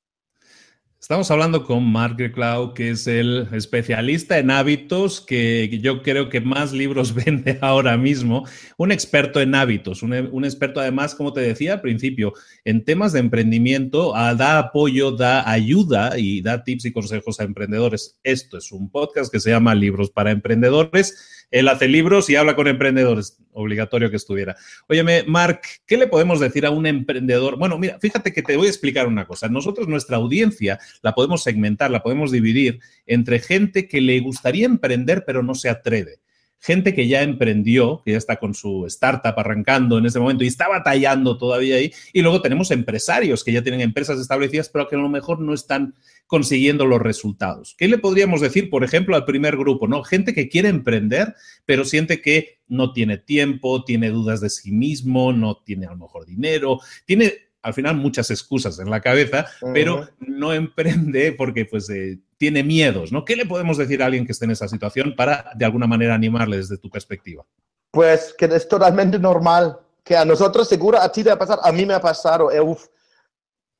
[0.98, 6.40] Estamos hablando con Mark Cloud, que es el especialista en hábitos que yo creo que
[6.40, 8.44] más libros vende ahora mismo.
[8.78, 12.32] Un experto en hábitos, un, experto además, como te decía al principio,
[12.64, 18.18] en temas de emprendimiento, da apoyo, da ayuda y da tips y consejos a emprendedores.
[18.24, 22.56] Esto es un podcast que se llama Libros para Emprendedores él hace libros y habla
[22.56, 23.38] con emprendedores.
[23.52, 24.56] Obligatorio que estuviera.
[24.88, 27.58] Óyeme, Mark, ¿qué le podemos decir a un emprendedor?
[27.58, 29.48] Bueno, mira, fíjate que te voy a explicar una cosa.
[29.48, 35.24] Nosotros, nuestra audiencia, la podemos segmentar, la podemos dividir entre gente que le gustaría emprender,
[35.26, 36.20] pero no se atreve
[36.66, 40.48] gente que ya emprendió, que ya está con su startup arrancando en ese momento y
[40.48, 41.92] está batallando todavía ahí.
[42.12, 45.54] Y luego tenemos empresarios que ya tienen empresas establecidas, pero que a lo mejor no
[45.54, 45.94] están
[46.26, 47.76] consiguiendo los resultados.
[47.78, 49.86] ¿Qué le podríamos decir, por ejemplo, al primer grupo?
[49.86, 50.02] ¿no?
[50.02, 55.32] Gente que quiere emprender, pero siente que no tiene tiempo, tiene dudas de sí mismo,
[55.32, 57.32] no tiene a lo mejor dinero, tiene
[57.66, 63.10] al final muchas excusas en la cabeza, pero no emprende porque pues eh, tiene miedos,
[63.10, 63.24] ¿no?
[63.24, 66.14] ¿Qué le podemos decir a alguien que esté en esa situación para de alguna manera
[66.14, 67.44] animarle desde tu perspectiva?
[67.90, 71.58] Pues que es totalmente normal, que a nosotros seguro a ti te va a pasar,
[71.60, 72.86] a mí me ha pasado, eh, uf,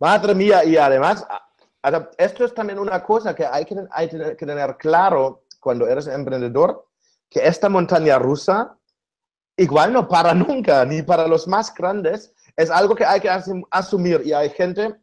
[0.01, 1.25] madre mía, y además,
[2.19, 6.89] esto es también una cosa que hay que, hay que tener claro cuando eres emprendedor,
[7.31, 8.77] que esta montaña rusa
[9.57, 13.31] igual no para nunca, ni para los más grandes, es algo que hay que
[13.71, 14.95] asumir y hay gente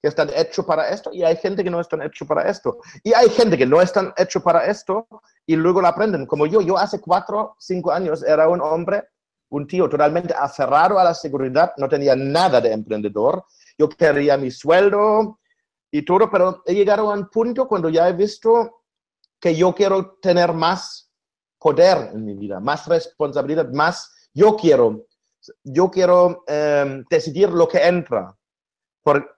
[0.00, 2.78] que están hecho para esto y hay gente que no están hecho para esto.
[3.02, 5.06] Y hay gente que no están hecho para esto
[5.46, 6.26] y luego lo aprenden.
[6.26, 9.04] Como yo, yo hace cuatro, cinco años era un hombre,
[9.50, 13.44] un tío totalmente aferrado a la seguridad, no tenía nada de emprendedor.
[13.76, 15.40] Yo quería mi sueldo
[15.90, 18.84] y todo, pero he llegado a un punto cuando ya he visto
[19.38, 21.10] que yo quiero tener más
[21.58, 25.06] poder en mi vida, más responsabilidad, más yo quiero
[25.64, 28.36] yo quiero em, decidir lo que entra.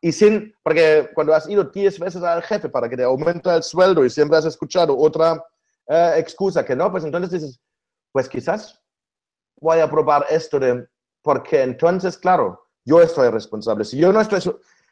[0.00, 3.62] y sin, porque cuando has ido 10 veces al jefe para que te aumente el
[3.62, 5.42] sueldo y siempre has escuchado otra
[5.88, 7.60] eh, excusa que no, pues entonces dices,
[8.12, 8.80] pues quizás
[9.60, 10.86] voy a probar esto de,
[11.22, 13.84] porque entonces, claro, yo estoy responsable.
[13.84, 14.40] Si yo no estoy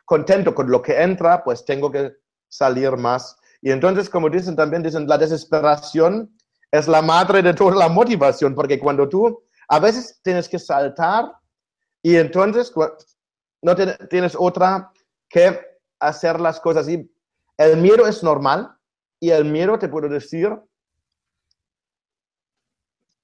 [0.04, 2.12] contento con lo que entra, pues tengo que
[2.48, 3.36] salir más.
[3.60, 6.34] Y entonces, como dicen también, dicen, la desesperación
[6.70, 11.32] es la madre de toda la motivación, porque cuando tú a veces tienes que saltar
[12.02, 12.72] y entonces
[13.62, 13.76] no
[14.10, 14.92] tienes otra
[15.28, 15.60] que
[16.00, 16.88] hacer las cosas.
[16.88, 17.08] Y
[17.56, 18.76] el miedo es normal
[19.20, 20.60] y el miedo, te puedo decir,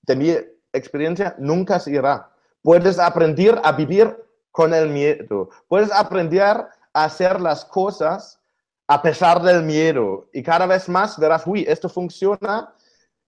[0.03, 0.37] de mi
[0.73, 2.31] experiencia, nunca se irá.
[2.63, 4.17] Puedes aprender a vivir
[4.53, 5.51] con el miedo.
[5.67, 8.39] Puedes aprender a hacer las cosas
[8.87, 10.29] a pesar del miedo.
[10.33, 12.73] Y cada vez más verás, uy, esto funciona.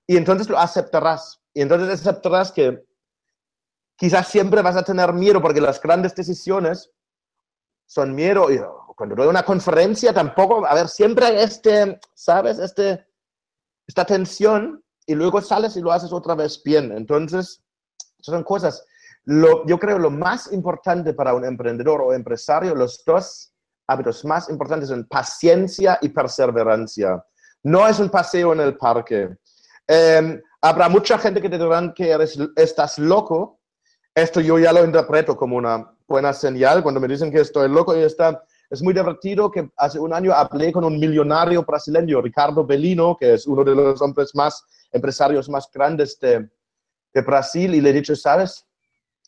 [0.07, 1.41] Y entonces lo aceptarás.
[1.53, 2.87] Y entonces aceptarás que
[3.99, 6.91] quizás siempre vas a tener miedo porque las grandes decisiones
[7.87, 8.47] son miedo.
[8.97, 12.59] Cuando doy una conferencia tampoco, a ver, siempre hay este, ¿sabes?
[12.59, 13.07] Este,
[13.87, 16.93] esta tensión y luego sales y lo haces otra vez bien.
[16.93, 17.63] Entonces,
[18.21, 18.85] son cosas.
[19.25, 23.53] Lo, yo creo lo más importante para un emprendedor o empresario, los dos
[23.89, 27.25] hábitos más importantes son paciencia y perseverancia.
[27.65, 29.37] No es un paseo en el parque.
[29.87, 33.58] Em, habrá mucha gente que te dirán que eres, estás loco
[34.23, 37.97] esto yo ya lo interpreto como una buena señal cuando me dicen que estoy loco
[37.97, 42.65] y está, es muy divertido que hace un año hablé con un millonario brasileño, Ricardo
[42.65, 46.49] Bellino, que es uno de los hombres más empresarios más grandes de,
[47.13, 48.67] de Brasil y le he dicho, ¿sabes?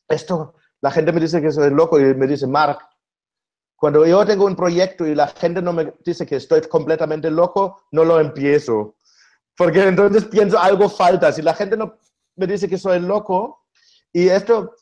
[0.09, 2.79] Esto, la gente me dice que soy loco y me dice, Mark,
[3.77, 7.85] cuando yo tengo un proyecto y la gente no me dice que estoy completamente loco,
[7.93, 8.97] no lo empiezo.
[9.57, 11.33] Porque entonces pienso algo falta.
[11.33, 11.99] Si la gente no
[12.37, 13.60] me dice que soy loco,
[14.13, 14.75] y esto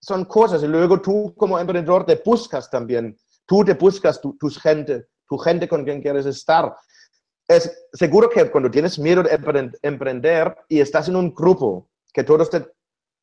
[0.00, 4.58] son cosas, y luego tú como emprendedor te buscas también, tú te buscas tu, tus
[4.58, 6.74] gente, tu gente con quien quieres estar.
[7.46, 12.48] Es seguro que cuando tienes miedo de emprender y estás en un grupo que todos
[12.48, 12.64] te,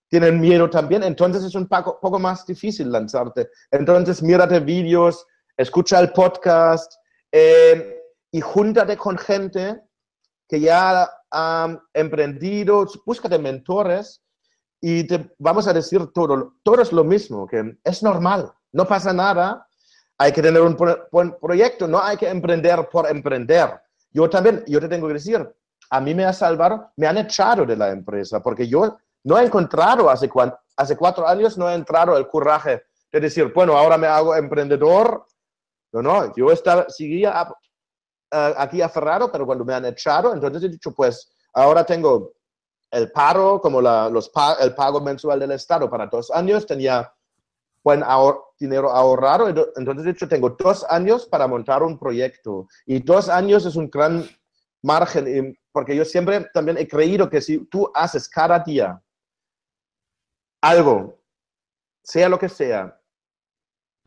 [0.10, 3.50] tienen miedo también, entonces es un poco, más difícil lanzarte.
[3.72, 6.94] Entonces mírate vídeos, escucha el podcast
[7.32, 8.00] eh,
[8.32, 9.82] y júntate con gente
[10.48, 14.22] que ya ha emprendido, búscate mentores
[14.82, 19.12] y te vamos a decir todo, todo es lo mismo, que es normal, no pasa
[19.14, 19.68] nada,
[20.18, 20.78] hay que tener un
[21.12, 23.80] buen proyecto, no hay que emprender por emprender.
[24.12, 25.48] Yo también, yo te tengo que decir,
[25.90, 29.46] a mí me ha salvado, me han echado de la empresa, porque yo no he
[29.46, 30.30] encontrado hace,
[30.76, 35.26] hace cuatro años, no he entrado el coraje de decir, bueno, ahora me hago emprendedor.
[35.94, 37.48] No, no, yo estaba, seguía
[38.32, 42.34] aquí aferrado, pero cuando me han echado, entonces he dicho, pues ahora tengo
[42.92, 47.12] el paro, como los, el pago mensual del Estado para dos años, tenía
[47.84, 48.04] buen
[48.60, 49.48] dinero ahorrado.
[49.48, 52.68] Entonces, de hecho, tengo dos años para montar un proyecto.
[52.86, 54.28] Y dos años es un gran
[54.82, 59.02] margen, porque yo siempre también he creído que si tú haces cada día
[60.62, 61.20] algo,
[62.04, 63.00] sea lo que sea,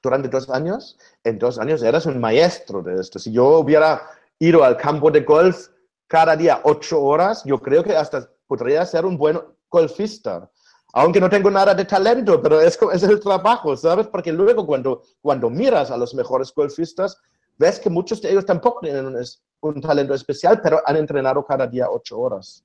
[0.02, 3.18] durante dos años, en dos años eres un maestro de esto.
[3.18, 4.02] Si yo hubiera
[4.38, 5.68] ido al campo de golf
[6.06, 10.50] cada día ocho horas, yo creo que hasta podría ser un buen golfista.
[10.92, 14.08] Aunque no tengo nada de talento, pero es, es el trabajo, ¿sabes?
[14.08, 17.16] Porque luego cuando, cuando miras a los mejores golfistas,
[17.56, 19.16] ves que muchos de ellos tampoco tienen un,
[19.60, 22.64] un talento especial, pero han entrenado cada día ocho horas.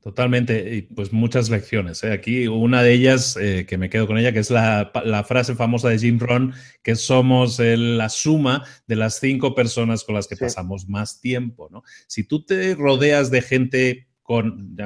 [0.00, 2.02] Totalmente, y pues muchas lecciones.
[2.02, 2.12] ¿eh?
[2.12, 4.90] Aquí una de ellas eh, que me quedo con ella, que es la,
[5.26, 10.26] frase famosa de Jim Rohn, que somos la suma de las cinco personas con las
[10.26, 11.68] que pasamos más tiempo.
[11.70, 11.84] ¿no?
[12.08, 14.76] Si tú te rodeas de gente con,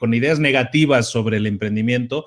[0.00, 2.26] con ideas negativas sobre el emprendimiento,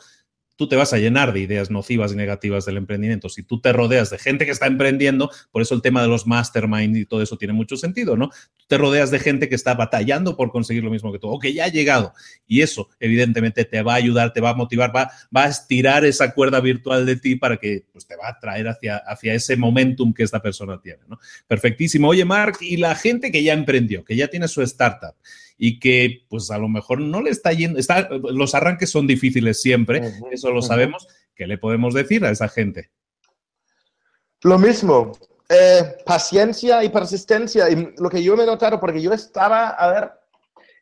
[0.56, 3.28] tú te vas a llenar de ideas nocivas y negativas del emprendimiento.
[3.28, 6.26] Si tú te rodeas de gente que está emprendiendo, por eso el tema de los
[6.26, 8.30] mastermind y todo eso tiene mucho sentido, ¿no?
[8.30, 11.38] Tú te rodeas de gente que está batallando por conseguir lo mismo que tú, o
[11.38, 12.14] que ya ha llegado.
[12.48, 16.06] Y eso, evidentemente, te va a ayudar, te va a motivar, va, va a estirar
[16.06, 19.58] esa cuerda virtual de ti para que pues, te va a traer hacia, hacia ese
[19.58, 21.20] momentum que esta persona tiene, ¿no?
[21.46, 22.08] Perfectísimo.
[22.08, 25.14] Oye, Mark, y la gente que ya emprendió, que ya tiene su startup,
[25.58, 29.62] y que pues a lo mejor no le está yendo, está, los arranques son difíciles
[29.62, 32.92] siempre, eso lo sabemos, ¿qué le podemos decir a esa gente?
[34.44, 35.14] Lo mismo,
[35.50, 39.92] eh, paciencia y persistencia, y lo que yo me he notado, porque yo estaba, a
[39.92, 40.12] ver,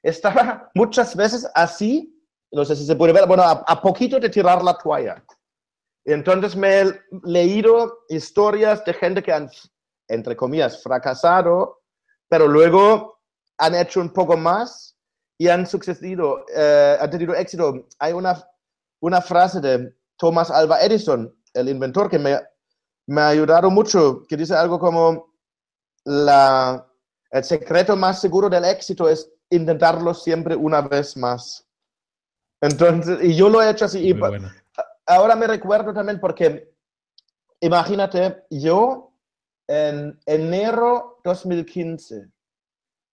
[0.04, 2.12] estaba muchas veces así,
[2.52, 5.24] no sé si se puede ver, bueno, a, poquito de tirar la toalla.
[6.04, 9.50] Entonces me he leído historias de gente que han,
[10.08, 11.82] entre comillas, fracasado,
[12.28, 13.15] pero luego
[13.58, 14.98] han hecho un poco más
[15.38, 17.88] y han sucedido, eh, han tenido éxito.
[18.00, 18.48] Hay una,
[19.02, 22.40] una frase de Thomas Alva Edison, el inventor, que me,
[23.08, 25.34] me ha ayudado mucho, que dice algo como,
[26.06, 26.86] la,
[27.32, 31.68] el secreto más seguro del éxito es intentarlo siempre una vez más.
[32.62, 34.10] Entonces, y yo lo he hecho así.
[34.10, 34.20] Y
[35.06, 36.74] ahora me recuerdo también porque,
[37.60, 39.12] imagínate, yo
[39.68, 42.35] en enero 2015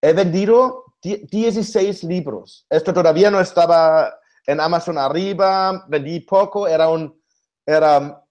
[0.03, 2.67] he vendido 16 libros.
[2.69, 4.13] Esto todavía no estaba
[4.47, 7.19] en Amazon arriba, vendí poco, era un,
[7.65, 8.25] era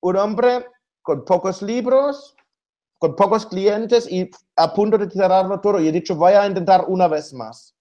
[0.00, 0.66] un hombre
[1.02, 2.34] con pocos libros,
[2.98, 5.80] con pocos clientes y a punto de tirarlo todo.
[5.80, 7.74] Y he dicho, voy a intentar una vez más.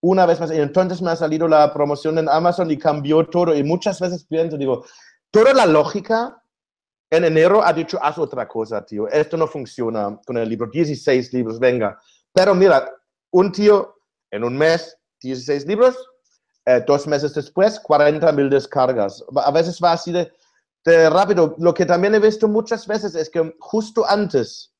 [0.00, 0.50] Una vez más.
[0.50, 3.54] Y entonces me ha salido la promoción en Amazon y cambió todo.
[3.54, 4.84] Y muchas veces pienso, digo,
[5.30, 6.42] toda la lógica
[7.10, 9.08] en enero ha dicho, haz otra cosa, tío.
[9.08, 10.68] Esto no funciona con el libro.
[10.68, 12.00] 16 libros, venga.
[12.36, 12.94] Pero mira,
[13.30, 13.96] un tío
[14.30, 15.96] en un mes, 16 libros,
[16.66, 19.24] eh, dos meses después, 40 mil descargas.
[19.36, 20.30] A veces va así de,
[21.08, 21.54] rápido.
[21.56, 24.70] Lo que también he visto muchas veces es que justo antes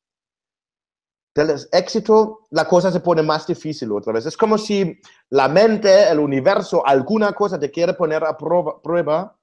[1.34, 4.26] del éxito, la cosa se pone más difícil otra vez.
[4.26, 9.34] Es como si la mente, el universo, alguna cosa te quiere poner a prueba, prueba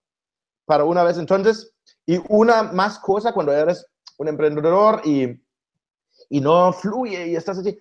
[0.65, 1.17] para una vez.
[1.17, 1.73] Entonces,
[2.06, 3.88] y una más cosa cuando eres
[4.19, 5.41] un emprendedor y,
[6.30, 7.80] y no fluye y estás así,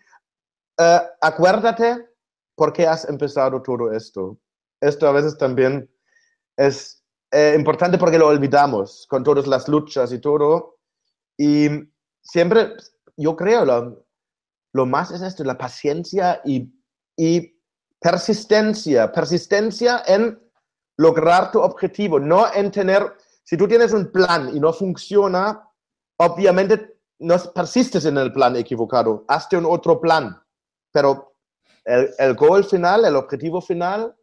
[0.79, 2.07] uh, acuérdate
[2.55, 4.39] por qué has empezado todo esto.
[4.81, 5.91] Esto a veces también
[6.57, 10.79] es eh, importante porque lo olvidamos con todas las luchas y todo.
[11.39, 11.69] Y
[12.23, 12.75] siempre,
[13.17, 14.07] yo creo, lo,
[14.73, 16.73] lo más es esto, la paciencia y,
[17.17, 17.59] y
[18.01, 19.11] persistencia.
[19.13, 20.39] Persistencia en
[20.99, 25.69] lograr tu objetivo, no en tener, si tú tienes un plan y no funciona,
[26.19, 30.42] obviamente no persistes en el plan equivocado, hazte un otro plan
[30.93, 31.35] pero
[31.85, 34.15] el, el goal final, el objetivo final,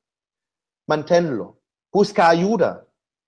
[0.88, 1.60] manténlo.
[1.91, 2.86] Busca ayuda.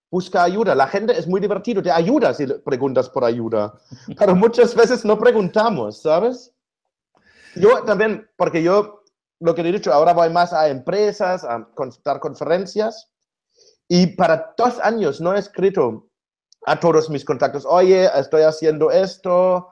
[0.10, 0.76] Busca ayuda.
[0.76, 3.74] La gente es muy divertido, te ayuda si preguntas por ayuda.
[4.20, 6.54] Pero muchas veces no preguntamos, ¿sabes?
[7.56, 9.04] Yo también, porque yo,
[9.40, 11.68] lo que he dicho, ahora voy más a empresas, a
[12.04, 13.10] dar conferencias.
[13.88, 16.10] Y para dos años no he escrito
[16.66, 19.68] a todos mis contactos, oye, estoy haciendo esto,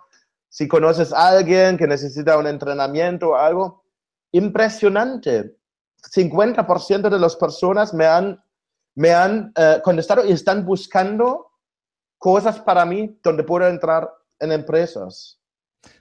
[0.49, 3.83] si conoces a alguien que necesita un entrenamiento o algo,
[4.31, 5.55] impresionante.
[6.13, 8.41] 50% de las personas me han,
[8.95, 11.51] me han eh, contestado y están buscando
[12.17, 14.09] cosas para mí donde puedo entrar
[14.39, 15.39] en empresas.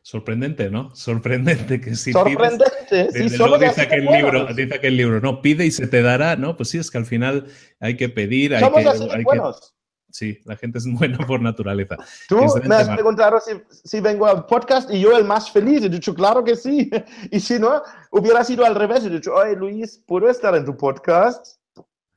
[0.02, 0.94] Sorprendente, ¿no?
[0.94, 5.70] Sorprendente que si Sorprendente, sí, solo dice aquel libro, dice aquel libro, no, pide y
[5.70, 6.56] se te dará, ¿no?
[6.56, 7.46] Pues sí, es que al final
[7.78, 9.77] hay que pedir, hay Somos que, así hay buenos.
[10.10, 11.96] Sí, la gente es buena por naturaleza.
[12.28, 13.52] Tú me has preguntado si,
[13.84, 15.82] si, vengo al podcast y yo el más feliz.
[15.82, 16.90] He dicho, claro que sí.
[17.30, 19.04] Y si no, hubiera sido al revés.
[19.04, 21.58] He dicho, oye Luis, ¿puedo estar en tu podcast?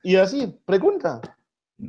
[0.03, 1.21] Y así, pregunta.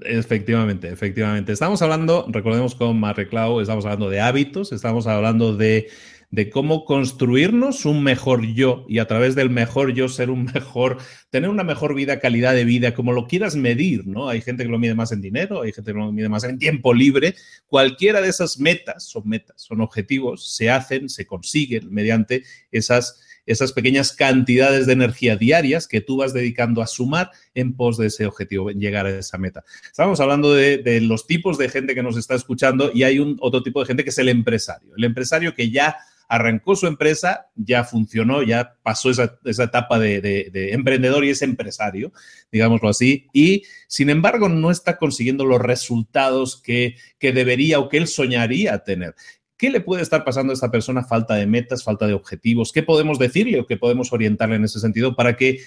[0.02, 1.52] Efectivamente, efectivamente.
[1.52, 5.88] Estamos hablando, recordemos con Marreclau, estamos hablando de hábitos, estamos hablando de
[6.32, 10.96] de cómo construirnos un mejor yo y a través del mejor yo ser un mejor,
[11.30, 14.30] tener una mejor vida, calidad de vida, como lo quieras medir, ¿no?
[14.30, 16.58] Hay gente que lo mide más en dinero, hay gente que lo mide más en
[16.58, 17.36] tiempo libre.
[17.66, 23.72] Cualquiera de esas metas son metas, son objetivos, se hacen, se consiguen mediante esas esas
[23.72, 28.24] pequeñas cantidades de energía diarias que tú vas dedicando a sumar en pos de ese
[28.24, 29.64] objetivo, en llegar a esa meta.
[29.84, 33.38] Estamos hablando de, de, los tipos de gente que nos está escuchando y hay un
[33.40, 34.92] otro tipo de gente que es el empresario.
[34.96, 35.96] El empresario que ya
[36.32, 42.10] arrancó su empresa, ya funcionó, ya pasó esa, etapa de, emprendedor y es empresario,
[42.50, 47.98] digámoslo así, y sin embargo no está consiguiendo los resultados que, que debería o que
[47.98, 49.14] él soñaría tener.
[49.58, 51.04] ¿Qué le puede estar pasando a esta persona?
[51.04, 52.72] Falta de metas, falta de objetivos.
[52.72, 55.60] ¿Qué podemos decirle o qué podemos orientarle en ese sentido para que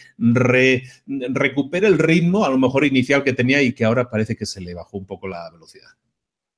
[1.06, 4.62] recupere el ritmo, a lo mejor inicial que tenía y que ahora parece que se
[4.62, 5.92] le bajó un poco la velocidad?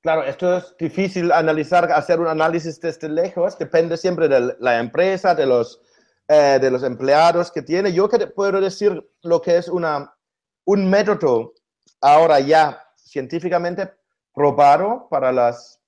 [0.08, 5.34] Claro, esto es difícil analizar, hacer un análisis desde lejos, depende siempre de la empresa,
[5.34, 5.82] de los,
[6.28, 7.92] eh, de los empleados que tiene.
[7.92, 10.16] Yo que puedo decir lo que es una,
[10.64, 11.52] un método
[12.00, 13.92] ahora ya científicamente
[14.32, 15.78] probado para las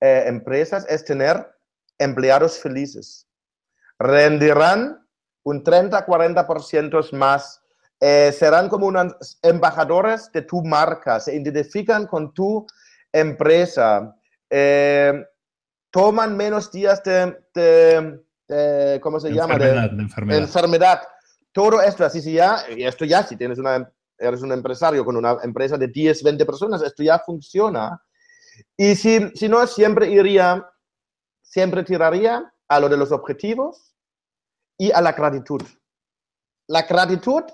[0.00, 1.46] eh, empresas es tener
[1.98, 3.28] empleados felices.
[3.98, 5.06] Rendirán
[5.42, 7.60] un 30-40% más.
[8.00, 12.66] Eh, serán como unos embajadores de tu marca, se identifican con tu
[13.14, 14.14] empresa.
[14.50, 15.24] Eh,
[15.90, 18.20] toman menos días de,
[19.00, 19.56] ¿cómo se llama?
[19.56, 20.42] De, enfermedad.
[20.42, 21.02] enfermedad.
[21.52, 23.88] Todo esto, así si ya, y esto ya, si tienes una,
[24.18, 28.02] eres un empresario con una empresa de 10, 20 personas, esto ya funciona.
[28.76, 30.68] Y si, si no, siempre iría,
[31.42, 33.94] siempre tiraría a lo de los objetivos
[34.76, 35.62] y a la gratitud.
[36.66, 37.44] La gratitud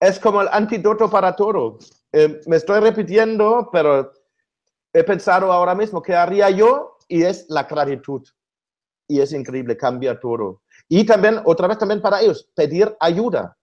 [0.00, 1.78] es como el antídoto para todo.
[2.12, 4.12] Eh, me estoy repitiendo, pero
[4.94, 8.26] he pensado ahora mismo qué haría yo y es la gratitud.
[9.06, 10.62] Y es increíble, cambia todo.
[10.88, 13.58] Y también, otra vez también para ellos, pedir ayuda.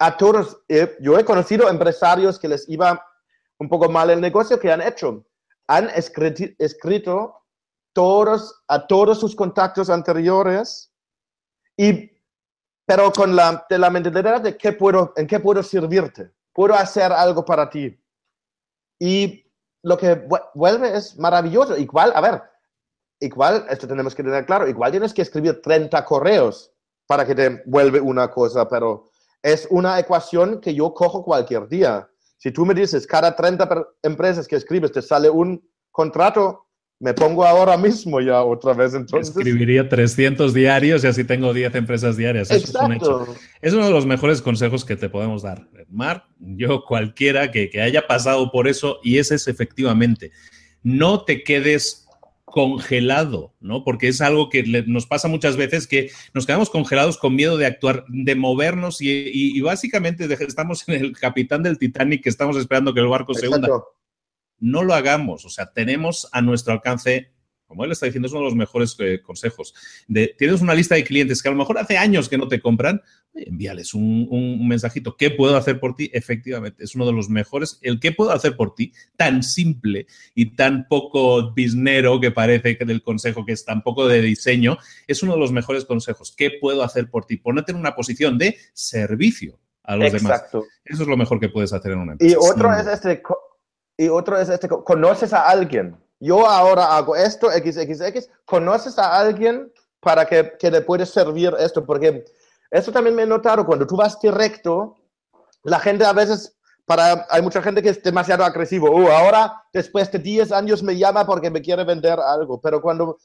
[0.00, 3.00] A todos, eh, yo he conocido empresarios que les iba
[3.58, 5.24] un poco mal el negocio que han hecho
[5.68, 7.44] han escrito,
[7.92, 10.90] todos, a todos sus contactos anteriores,
[11.76, 12.10] y,
[12.86, 17.12] pero con la, de la mentalidad de qué puedo, en qué puedo servirte, puedo hacer
[17.12, 18.00] algo para ti.
[18.98, 19.44] Y
[19.82, 21.76] lo que vuelve es maravilloso.
[21.76, 22.42] Igual, a ver,
[23.20, 26.72] igual, esto tenemos que tener claro, igual tienes que escribir 30 correos
[27.06, 29.10] para que te vuelve una cosa, pero
[29.42, 32.08] es una ecuación que yo cojo cualquier día.
[32.36, 33.68] Si tú me dices, cada 30
[34.02, 36.67] empresas que escribes te sale un contrato,
[37.00, 38.94] me pongo ahora mismo ya otra vez.
[38.94, 39.36] Entonces...
[39.36, 42.50] Escribiría 300 diarios y así tengo 10 empresas diarias.
[42.50, 43.26] Eso es un hecho.
[43.60, 45.68] Es uno de los mejores consejos que te podemos dar.
[45.88, 50.32] Mar, yo cualquiera que, que haya pasado por eso, y ese es efectivamente,
[50.82, 52.08] no te quedes
[52.44, 53.84] congelado, ¿no?
[53.84, 57.66] Porque es algo que nos pasa muchas veces que nos quedamos congelados con miedo de
[57.66, 63.00] actuar, de movernos y, básicamente estamos en el capitán del Titanic que estamos esperando que
[63.00, 63.68] el barco se hunda.
[64.60, 67.30] No lo hagamos, o sea, tenemos a nuestro alcance
[67.68, 69.74] como él está diciendo, es uno de los mejores eh, consejos.
[70.08, 72.62] De, tienes una lista de clientes que a lo mejor hace años que no te
[72.62, 73.02] compran,
[73.34, 75.16] envíales un, mensajito.
[75.16, 76.10] ¿Qué puedo hacer por ti?
[76.14, 77.78] Efectivamente, es uno de los mejores.
[77.82, 82.86] El qué puedo hacer por ti, tan simple y tan poco biznero que parece que
[82.86, 86.34] del consejo, que es tan poco de diseño, es uno de los mejores consejos.
[86.34, 87.36] ¿Qué puedo hacer por ti?
[87.36, 90.60] Ponerte en una posición de servicio a los Exacto.
[90.60, 90.72] demás.
[90.86, 92.32] Eso es lo mejor que puedes hacer en una empresa.
[92.32, 93.22] Y otro es este,
[93.98, 99.72] y otro es este, conoces a alguien yo ahora hago esto, XXX, conoces a alguien
[100.00, 102.24] para que, que le puedes servir esto, porque
[102.70, 104.96] esto también me he notado, cuando tú vas directo,
[105.62, 110.10] la gente a veces, para, hay mucha gente que es demasiado agresivo, oh, ahora después
[110.10, 113.18] de 10 años me llama porque me quiere vender algo, pero cuando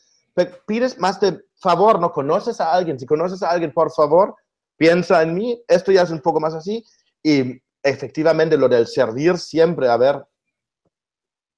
[0.68, 4.36] pides más de favor, no conoces a alguien, si conoces a alguien, por favor,
[4.78, 6.84] piensa en mí, esto ya es un poco más así,
[7.24, 10.24] y efectivamente lo del servir siempre, a ver,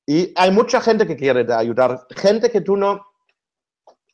[0.05, 3.05] y hay mucha gente que quiere ayudar, gente que tú no,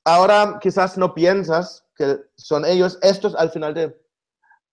[0.06, 4.02] ahora quizás no piensas que son ellos, estos al final te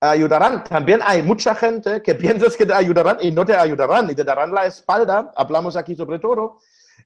[0.01, 0.65] ayudarán.
[0.65, 4.25] También hay mucha gente que piensas que te ayudarán y no te ayudarán y te
[4.25, 5.33] darán la espalda.
[5.37, 6.59] Hablamos aquí sobre todo.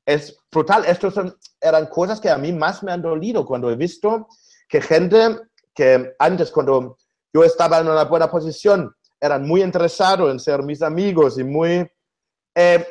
[0.04, 0.84] Es brutal.
[0.84, 1.14] Estos
[1.60, 4.28] eran cosas que a mí más me han dolido cuando he visto
[4.68, 5.38] que gente
[5.74, 6.98] que antes, cuando
[7.32, 11.90] yo estaba en una buena posición, eran muy interesados en ser mis amigos y muy...
[12.54, 12.86] Eh,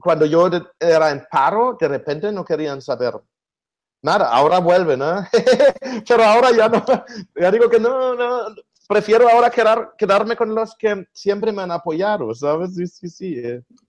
[0.00, 3.14] cuando yo era en paro, de repente no querían saber
[4.02, 4.28] nada.
[4.30, 5.28] Ahora vuelven, ¿eh?
[6.08, 6.84] Pero ahora ya no.
[7.40, 8.54] Ya digo que no, no,
[8.88, 12.74] prefiero ahora quedar, quedarme con los que siempre me han apoyado, ¿sabes?
[12.74, 13.42] Sí, sí, sí.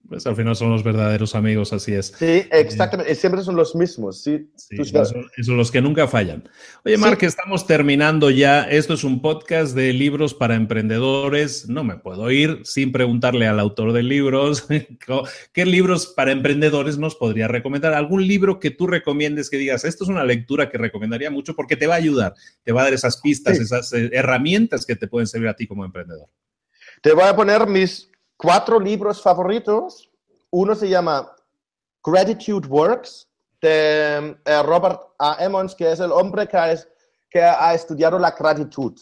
[0.06, 0.10] Eh.
[0.10, 2.14] Pues al final son los verdaderos amigos, así es.
[2.18, 3.14] Sí, exactamente.
[3.16, 4.50] siempre son los mismos, sí.
[4.56, 6.48] sí son, los que nunca fallan.
[6.84, 8.64] Oye, Mark, estamos terminando ya.
[8.64, 11.68] Esto es un podcast de libros para emprendedores.
[11.70, 14.68] No me puedo ir sin preguntarle al autor de libros
[15.54, 17.94] qué libros para emprendedores nos podría recomendar.
[17.94, 21.76] ¿Algún libro que tú recomiendes que digas, esto es una lectura que recomendaría mucho porque
[21.76, 22.34] te va a ayudar,
[22.64, 25.66] te va a dar esas pistas, esas eh, herramientas que te pueden servir a ti
[25.66, 26.30] como emprendedor?
[27.02, 30.10] Te voy a poner mis cuatro libros favoritos.
[30.52, 31.32] Uno se llama
[32.04, 33.28] Gratitude Works,
[33.62, 35.38] de eh, Robert A.
[35.40, 36.58] Emmons, que es el hombre que,
[37.42, 38.94] ha estudiado la gratitud.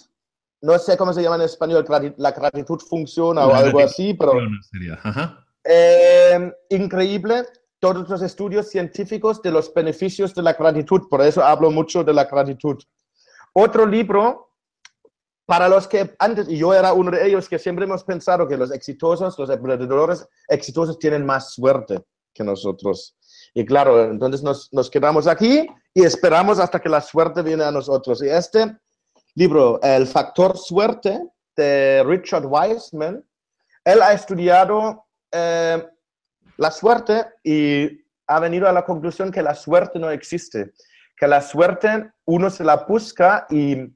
[0.61, 1.85] No sé cómo se llama en español,
[2.17, 4.33] la gratitud funciona o algo así, pero...
[5.65, 7.45] Eh, increíble
[7.83, 12.13] todos los estudios científicos de los beneficios de la gratitud, por eso hablo mucho de
[12.13, 12.81] la gratitud.
[13.51, 14.52] Otro libro
[15.45, 18.57] para los que antes, y yo era uno de ellos, que siempre hemos pensado que
[18.57, 22.01] los exitosos, los emprendedores exitosos tienen más suerte
[22.33, 23.17] que nosotros.
[23.53, 28.23] Y claro, entonces nos, quedamos aquí y esperamos hasta que la suerte viene a nosotros.
[28.23, 28.77] Y este
[29.35, 31.21] libro, El factor suerte,
[31.55, 33.23] de Richard Wiseman,
[33.85, 35.85] él ha estudiado eh,
[36.57, 40.71] la suerte y ha venido a la conclusión que la suerte no existe,
[41.15, 43.93] que la suerte uno se la busca y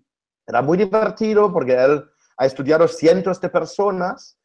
[0.48, 2.04] era muy divertido porque él
[2.38, 4.40] ha estudiado cientos de personas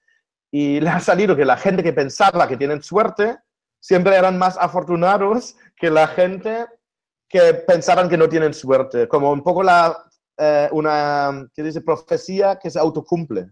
[0.50, 3.38] y le ha salido que la gente que pensaba que tienen suerte
[3.80, 6.66] siempre eran más afortunados que la gente
[7.28, 9.96] que pensaban que no tienen suerte, como un poco la,
[10.36, 11.80] eh, una, ¿qué dice?
[11.80, 13.50] Profecía que se autocumple.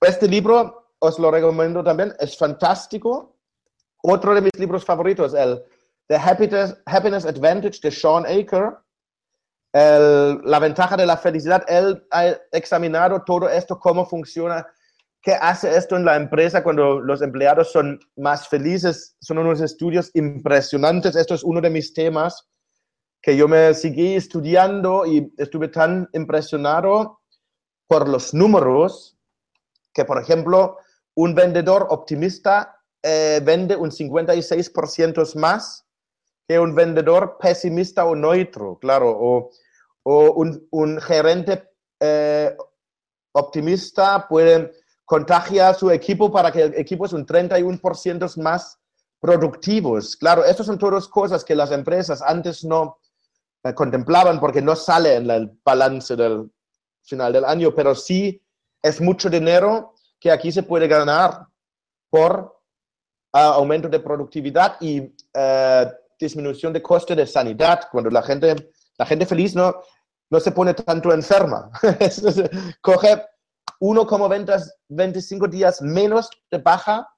[0.00, 3.36] Este libro os lo recomiendo también, es fantástico.
[4.04, 5.62] Otro de mis libros favoritos, el
[6.06, 8.76] The Happiness, Happiness Advantage de Sean Aker,
[9.72, 14.66] la ventaja de la felicidad, él ha examinado todo esto, cómo funciona,
[15.22, 19.16] qué hace esto en la empresa cuando los empleados son más felices.
[19.20, 21.16] Son unos estudios impresionantes.
[21.16, 22.48] Esto es uno de mis temas
[23.22, 27.20] que yo me seguí estudiando y estuve tan impresionado
[27.86, 29.16] por los números
[29.94, 30.78] que, por ejemplo,
[31.14, 35.86] un vendedor optimista eh, vende un 56% más
[36.48, 39.50] que un vendedor pesimista o neutro, claro, o,
[40.04, 42.56] un, gerente eh,
[43.32, 44.72] optimista puede
[45.04, 48.78] contagiar a su equipo para que el equipo es un 31% más
[49.20, 50.16] productivos.
[50.16, 52.98] Claro, estas son todas cosas que las empresas antes no
[53.62, 56.50] eh, contemplaban porque no sale en el balance del
[57.02, 58.42] final del año, pero sí
[58.82, 61.46] es mucho dinero que aquí se puede ganar
[62.10, 62.60] por
[63.32, 65.14] ah, aumento de productividad y
[66.22, 69.74] disminución de coste de sanidad, cuando la gente, la gente feliz no,
[70.30, 71.70] no se pone tanto enferma.
[72.80, 73.22] Coge
[73.80, 77.08] 1,25 días menos de baja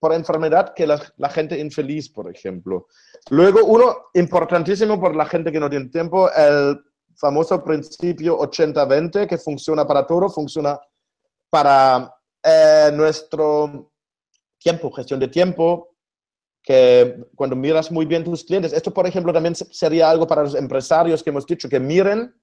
[0.00, 2.88] por enfermedad que la, gente infeliz, por ejemplo.
[3.30, 6.78] Luego, uno importantísimo por la gente que no tiene tiempo, el
[7.16, 10.78] famoso principio 80-20, que funciona para todo, funciona
[11.48, 13.92] para eh, nuestro
[14.58, 15.93] tiempo, gestión de tiempo,
[16.64, 20.54] que cuando miras muy bien tus clientes, esto por ejemplo también sería algo para los
[20.54, 22.34] empresarios que hemos dicho, que miren,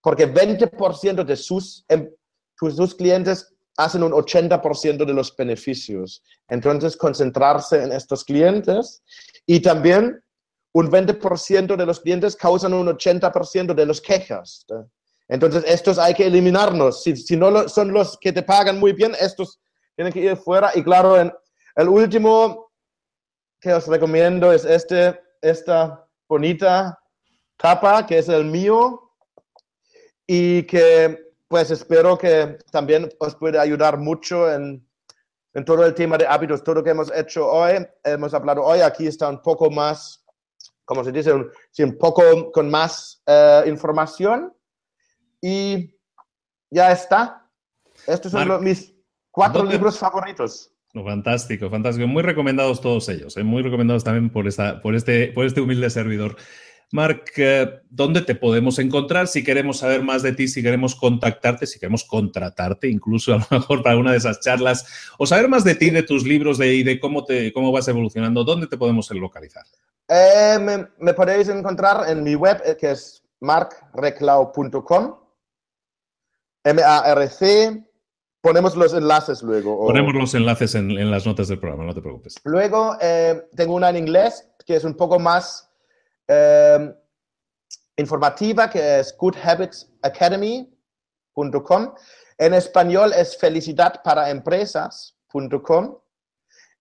[0.00, 2.10] porque 20% de sus, em,
[2.58, 6.22] sus clientes hacen un 80% de los beneficios.
[6.48, 9.02] Entonces, concentrarse en estos clientes
[9.46, 10.22] y también
[10.72, 14.66] un 20% de los clientes causan un 80% de los quejas.
[15.28, 17.02] Entonces, estos hay que eliminarnos.
[17.02, 19.60] Si, si no son los que te pagan muy bien, estos
[19.94, 20.70] tienen que ir fuera.
[20.74, 21.32] Y claro, en
[21.76, 22.71] el último
[23.62, 26.98] que os recomiendo es este, esta bonita
[27.56, 29.12] tapa que es el mío
[30.26, 34.84] y que pues espero que también os puede ayudar mucho en,
[35.54, 38.80] en todo el tema de hábitos, todo lo que hemos hecho hoy, hemos hablado hoy,
[38.80, 40.24] aquí está un poco más,
[40.84, 41.48] como se dice, un,
[41.78, 44.52] un poco con más eh, información.
[45.42, 45.94] Y
[46.70, 47.50] ya está.
[48.06, 48.94] Estos son mis
[49.30, 52.06] cuatro libros favoritos fantástico, fantástico.
[52.06, 53.42] Muy recomendados todos ellos, ¿eh?
[53.42, 56.36] muy recomendados también por, esta, por, este, por este humilde servidor.
[56.92, 61.66] Marc, eh, ¿dónde te podemos encontrar si queremos saber más de ti, si queremos contactarte,
[61.66, 65.64] si queremos contratarte, incluso a lo mejor para una de esas charlas, o saber más
[65.64, 68.44] de ti, de tus libros de, y de cómo, te, cómo vas evolucionando?
[68.44, 69.64] ¿Dónde te podemos localizar?
[70.08, 75.16] Eh, me, podéis encontrar en mi web, que es marcreclau.com,
[76.64, 77.91] M-A-R-C
[78.42, 79.86] Ponemos los enlaces luego.
[79.86, 82.34] Ponemos los enlaces en, las notas del programa, no te preocupes.
[82.42, 85.70] Luego eh, tengo una en inglés que es un poco más
[86.26, 86.92] eh,
[87.96, 91.94] informativa, que es goodhabitsacademy.com.
[92.38, 95.98] En español es felicidadparaempresas.com.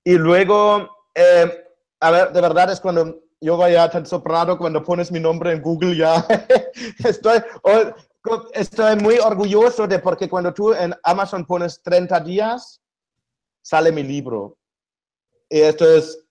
[0.04, 1.64] Y luego, eh,
[2.00, 5.62] a ver, de verdad es cuando yo vaya tan soprado, cuando pones mi nombre en
[5.62, 6.26] Google ya
[7.06, 7.40] estoy,
[8.54, 12.80] Estoy muy orgulloso de porque cuando tú en Amazon pones 30 días,
[13.62, 14.58] sale mi libro.
[15.50, 16.24] Y esto es,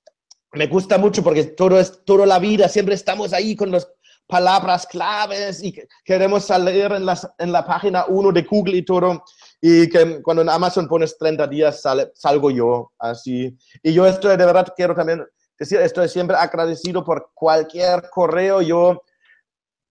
[0.53, 3.91] me gusta mucho porque todo es, toda la vida, siempre estamos ahí con las
[4.27, 5.75] palabras claves y
[6.05, 9.25] queremos salir en, las, en la página 1 de Google y todo.
[9.61, 13.57] Y que cuando en Amazon pones 30 días, sale, salgo yo así.
[13.83, 15.27] Y yo estoy, de verdad, quiero también
[15.59, 18.63] decir, estoy siempre agradecido por cualquier correo.
[18.63, 19.03] Yo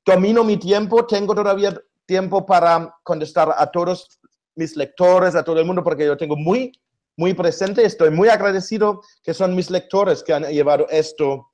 [0.06, 1.78] domino mi tiempo, tengo todavía
[2.10, 4.20] tiempo para contestar a todos
[4.56, 6.72] mis lectores, a todo el mundo, porque yo tengo muy,
[7.16, 11.52] muy presente, estoy muy agradecido que son mis lectores que han llevado esto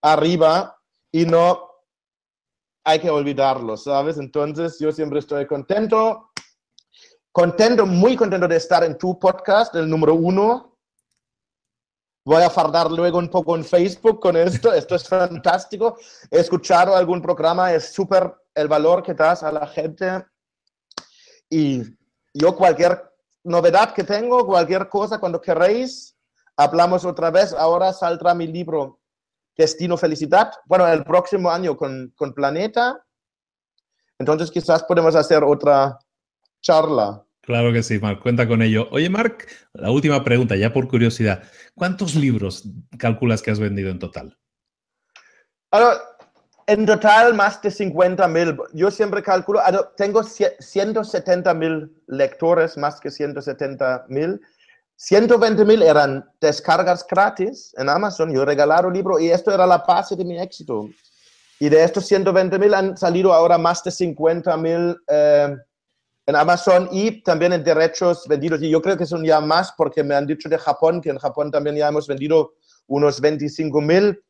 [0.00, 0.78] arriba
[1.10, 1.68] y no
[2.84, 4.18] hay que olvidarlo, ¿sabes?
[4.18, 6.30] Entonces yo siempre estoy contento,
[7.32, 10.78] contento, muy contento de estar en tu podcast, el número uno.
[12.24, 15.98] Voy a fardar luego un poco en Facebook con esto, esto es fantástico.
[16.30, 20.24] He escuchado algún programa, es súper el valor que das a la gente.
[21.48, 21.82] Y
[22.34, 23.02] yo cualquier
[23.44, 26.16] novedad que tengo, cualquier cosa, cuando queréis,
[26.56, 27.52] hablamos otra vez.
[27.52, 29.00] Ahora saldrá mi libro
[29.56, 30.50] Destino Felicidad.
[30.66, 33.02] Bueno, el próximo año con, con Planeta.
[34.18, 35.98] Entonces quizás podemos hacer otra
[36.60, 37.24] charla.
[37.42, 38.88] Claro que sí, Marc, cuenta con ello.
[38.90, 41.44] Oye, Marc, la última pregunta, ya por curiosidad.
[41.74, 44.36] ¿Cuántos libros calculas que has vendido en total?
[46.68, 48.54] En total, más de 50 mil.
[48.74, 49.58] Yo siempre calculo,
[49.96, 54.38] tengo 170 mil lectores, más que 170 mil.
[54.96, 58.30] 120 mil eran descargas gratis en Amazon.
[58.34, 60.86] Yo regalaron libro y esto era la base de mi éxito.
[61.58, 65.56] Y de estos 120 mil han salido ahora más de 50 mil eh,
[66.26, 68.60] en Amazon y también en derechos vendidos.
[68.60, 71.18] Y yo creo que son ya más porque me han dicho de Japón, que en
[71.18, 72.52] Japón también ya hemos vendido
[72.88, 74.22] unos 25 mil.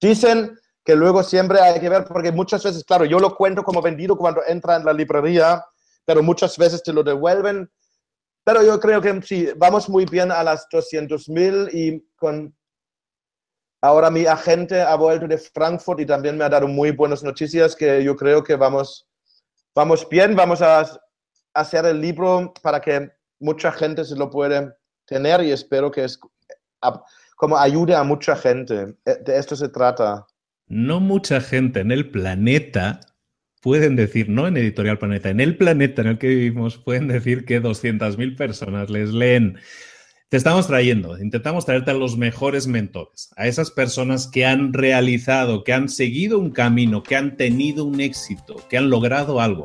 [0.00, 3.82] Dicen que luego siempre hay que ver, porque muchas veces, claro, yo lo cuento como
[3.82, 5.64] vendido cuando entra en la librería,
[6.04, 7.70] pero muchas veces te lo devuelven
[8.44, 12.52] pero yo creo que sí, vamos muy bien a las 200 mil y con
[13.82, 17.76] ahora mi agente ha vuelto de Frankfurt y también me ha dado muy buenas noticias
[17.76, 19.08] que yo creo que vamos,
[19.74, 20.84] vamos bien, vamos a
[21.54, 24.74] hacer el libro para que mucha gente se lo puede
[25.06, 26.18] tener y espero que es
[27.36, 28.96] como ayude a mucha gente.
[29.04, 30.26] Eh, de esto se trata.
[30.70, 33.00] No mucha gente en el planeta
[33.60, 37.44] pueden decir, no en Editorial Planeta, en el planeta en el que vivimos, pueden decir
[37.44, 39.58] que 200.000 personas les leen.
[40.28, 45.64] Te estamos trayendo, intentamos traerte a los mejores mentores, a esas personas que han realizado,
[45.64, 49.64] que han seguido un camino, que han tenido un éxito, que han logrado algo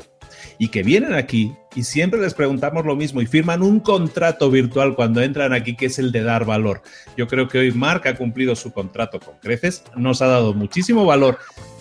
[0.57, 4.95] y que vienen aquí y siempre les preguntamos lo mismo y firman un contrato virtual
[4.95, 6.81] cuando entran aquí que es el de dar valor.
[7.17, 11.05] Yo creo que hoy Marc ha cumplido su contrato con creces, nos ha dado muchísimo
[11.05, 11.37] valor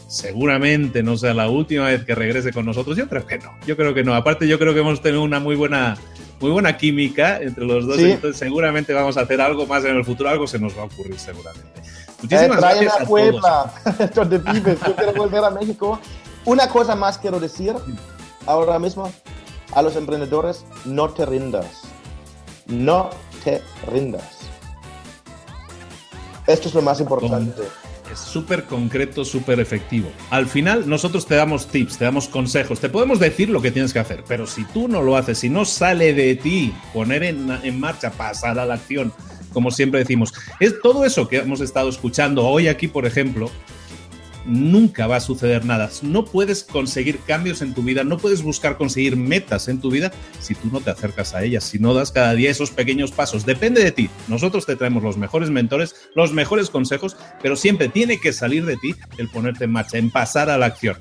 [0.07, 2.97] seguramente no sea la última vez que regrese con nosotros.
[2.97, 4.15] Yo creo que no, yo creo que no.
[4.15, 5.97] Aparte, yo creo que hemos tenido una muy buena,
[6.41, 7.99] muy buena química entre los dos.
[7.99, 10.29] Entonces, seguramente vamos a hacer algo más en el futuro.
[10.29, 11.83] Algo se nos va a ocurrir seguramente.
[12.23, 13.73] Muchísimas eh, gracias a Puebla.
[14.15, 14.29] Yo
[14.97, 15.99] quiero volver a México.
[16.45, 17.75] Una cosa más quiero decir
[18.47, 19.11] ahora mismo
[19.73, 21.83] a los emprendedores: no te rindas.
[22.67, 23.11] No
[23.45, 24.39] te rindas.
[26.47, 27.63] Esto es lo más importante
[28.15, 30.11] súper concreto, súper efectivo.
[30.31, 33.93] Al final, nosotros te damos tips, te damos consejos, te podemos decir lo que tienes
[33.93, 37.51] que hacer, pero si tú no lo haces, si no sale de ti poner en,
[37.63, 39.13] en marcha, pasar a la acción,
[39.53, 43.51] como siempre decimos, es todo eso que hemos estado escuchando hoy aquí, por ejemplo,
[44.47, 45.91] nunca va a suceder nada.
[46.03, 50.13] No puedes conseguir cambios en tu vida, no puedes buscar conseguir metas en tu vida
[50.41, 53.47] si tú no te acercas a ellas, si no das cada día esos pequeños pasos.
[53.47, 54.11] Depende de ti.
[54.29, 58.77] Nosotros te traemos los mejores mentores, los mejores consejos, pero siempre tiene que salir de
[58.77, 60.97] ti el ponerte en marcha, en pasar a la acción.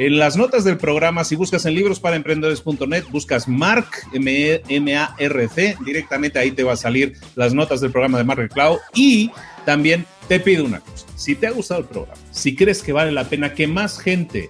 [0.00, 6.38] En las notas del programa, si buscas en libros para emprendedores.net, buscas Mark, M-A-R-C, directamente
[6.38, 9.30] ahí te va a salir las notas del programa de Mark Cloud y
[9.66, 11.06] también te pido una cosa.
[11.16, 14.48] Si te ha gustado el programa, si crees que vale la pena que más gente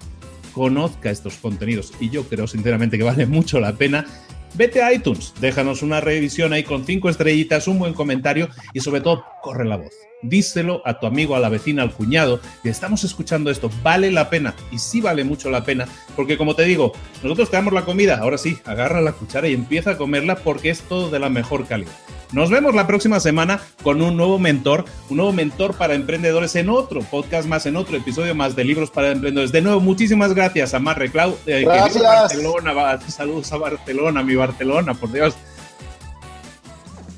[0.53, 4.07] conozca estos contenidos, y yo creo sinceramente que vale mucho la pena,
[4.55, 9.01] vete a iTunes, déjanos una revisión ahí con cinco estrellitas, un buen comentario y sobre
[9.01, 13.05] todo, corre la voz díselo a tu amigo, a la vecina, al cuñado, que estamos
[13.05, 16.93] escuchando esto, vale la pena, y sí vale mucho la pena, porque como te digo,
[17.23, 20.71] nosotros te damos la comida, ahora sí, agarra la cuchara y empieza a comerla porque
[20.71, 21.93] es todo de la mejor calidad.
[22.33, 26.71] Nos vemos la próxima semana con un nuevo mentor, un nuevo mentor para emprendedores en
[26.71, 29.51] otro podcast más, en otro episodio más de Libros para Emprendedores.
[29.51, 32.05] De nuevo, muchísimas gracias a Marre Clau, eh, gracias.
[32.05, 35.35] Barcelona, saludos a Barcelona, mi Barcelona, por Dios.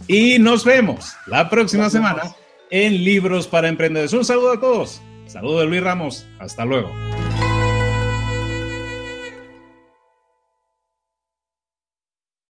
[0.08, 2.34] Y nos vemos la próxima semana
[2.72, 4.14] en Libros para Emprendedores.
[4.14, 5.02] Un saludo a todos.
[5.26, 6.26] Saludo de Luis Ramos.
[6.40, 6.90] Hasta luego.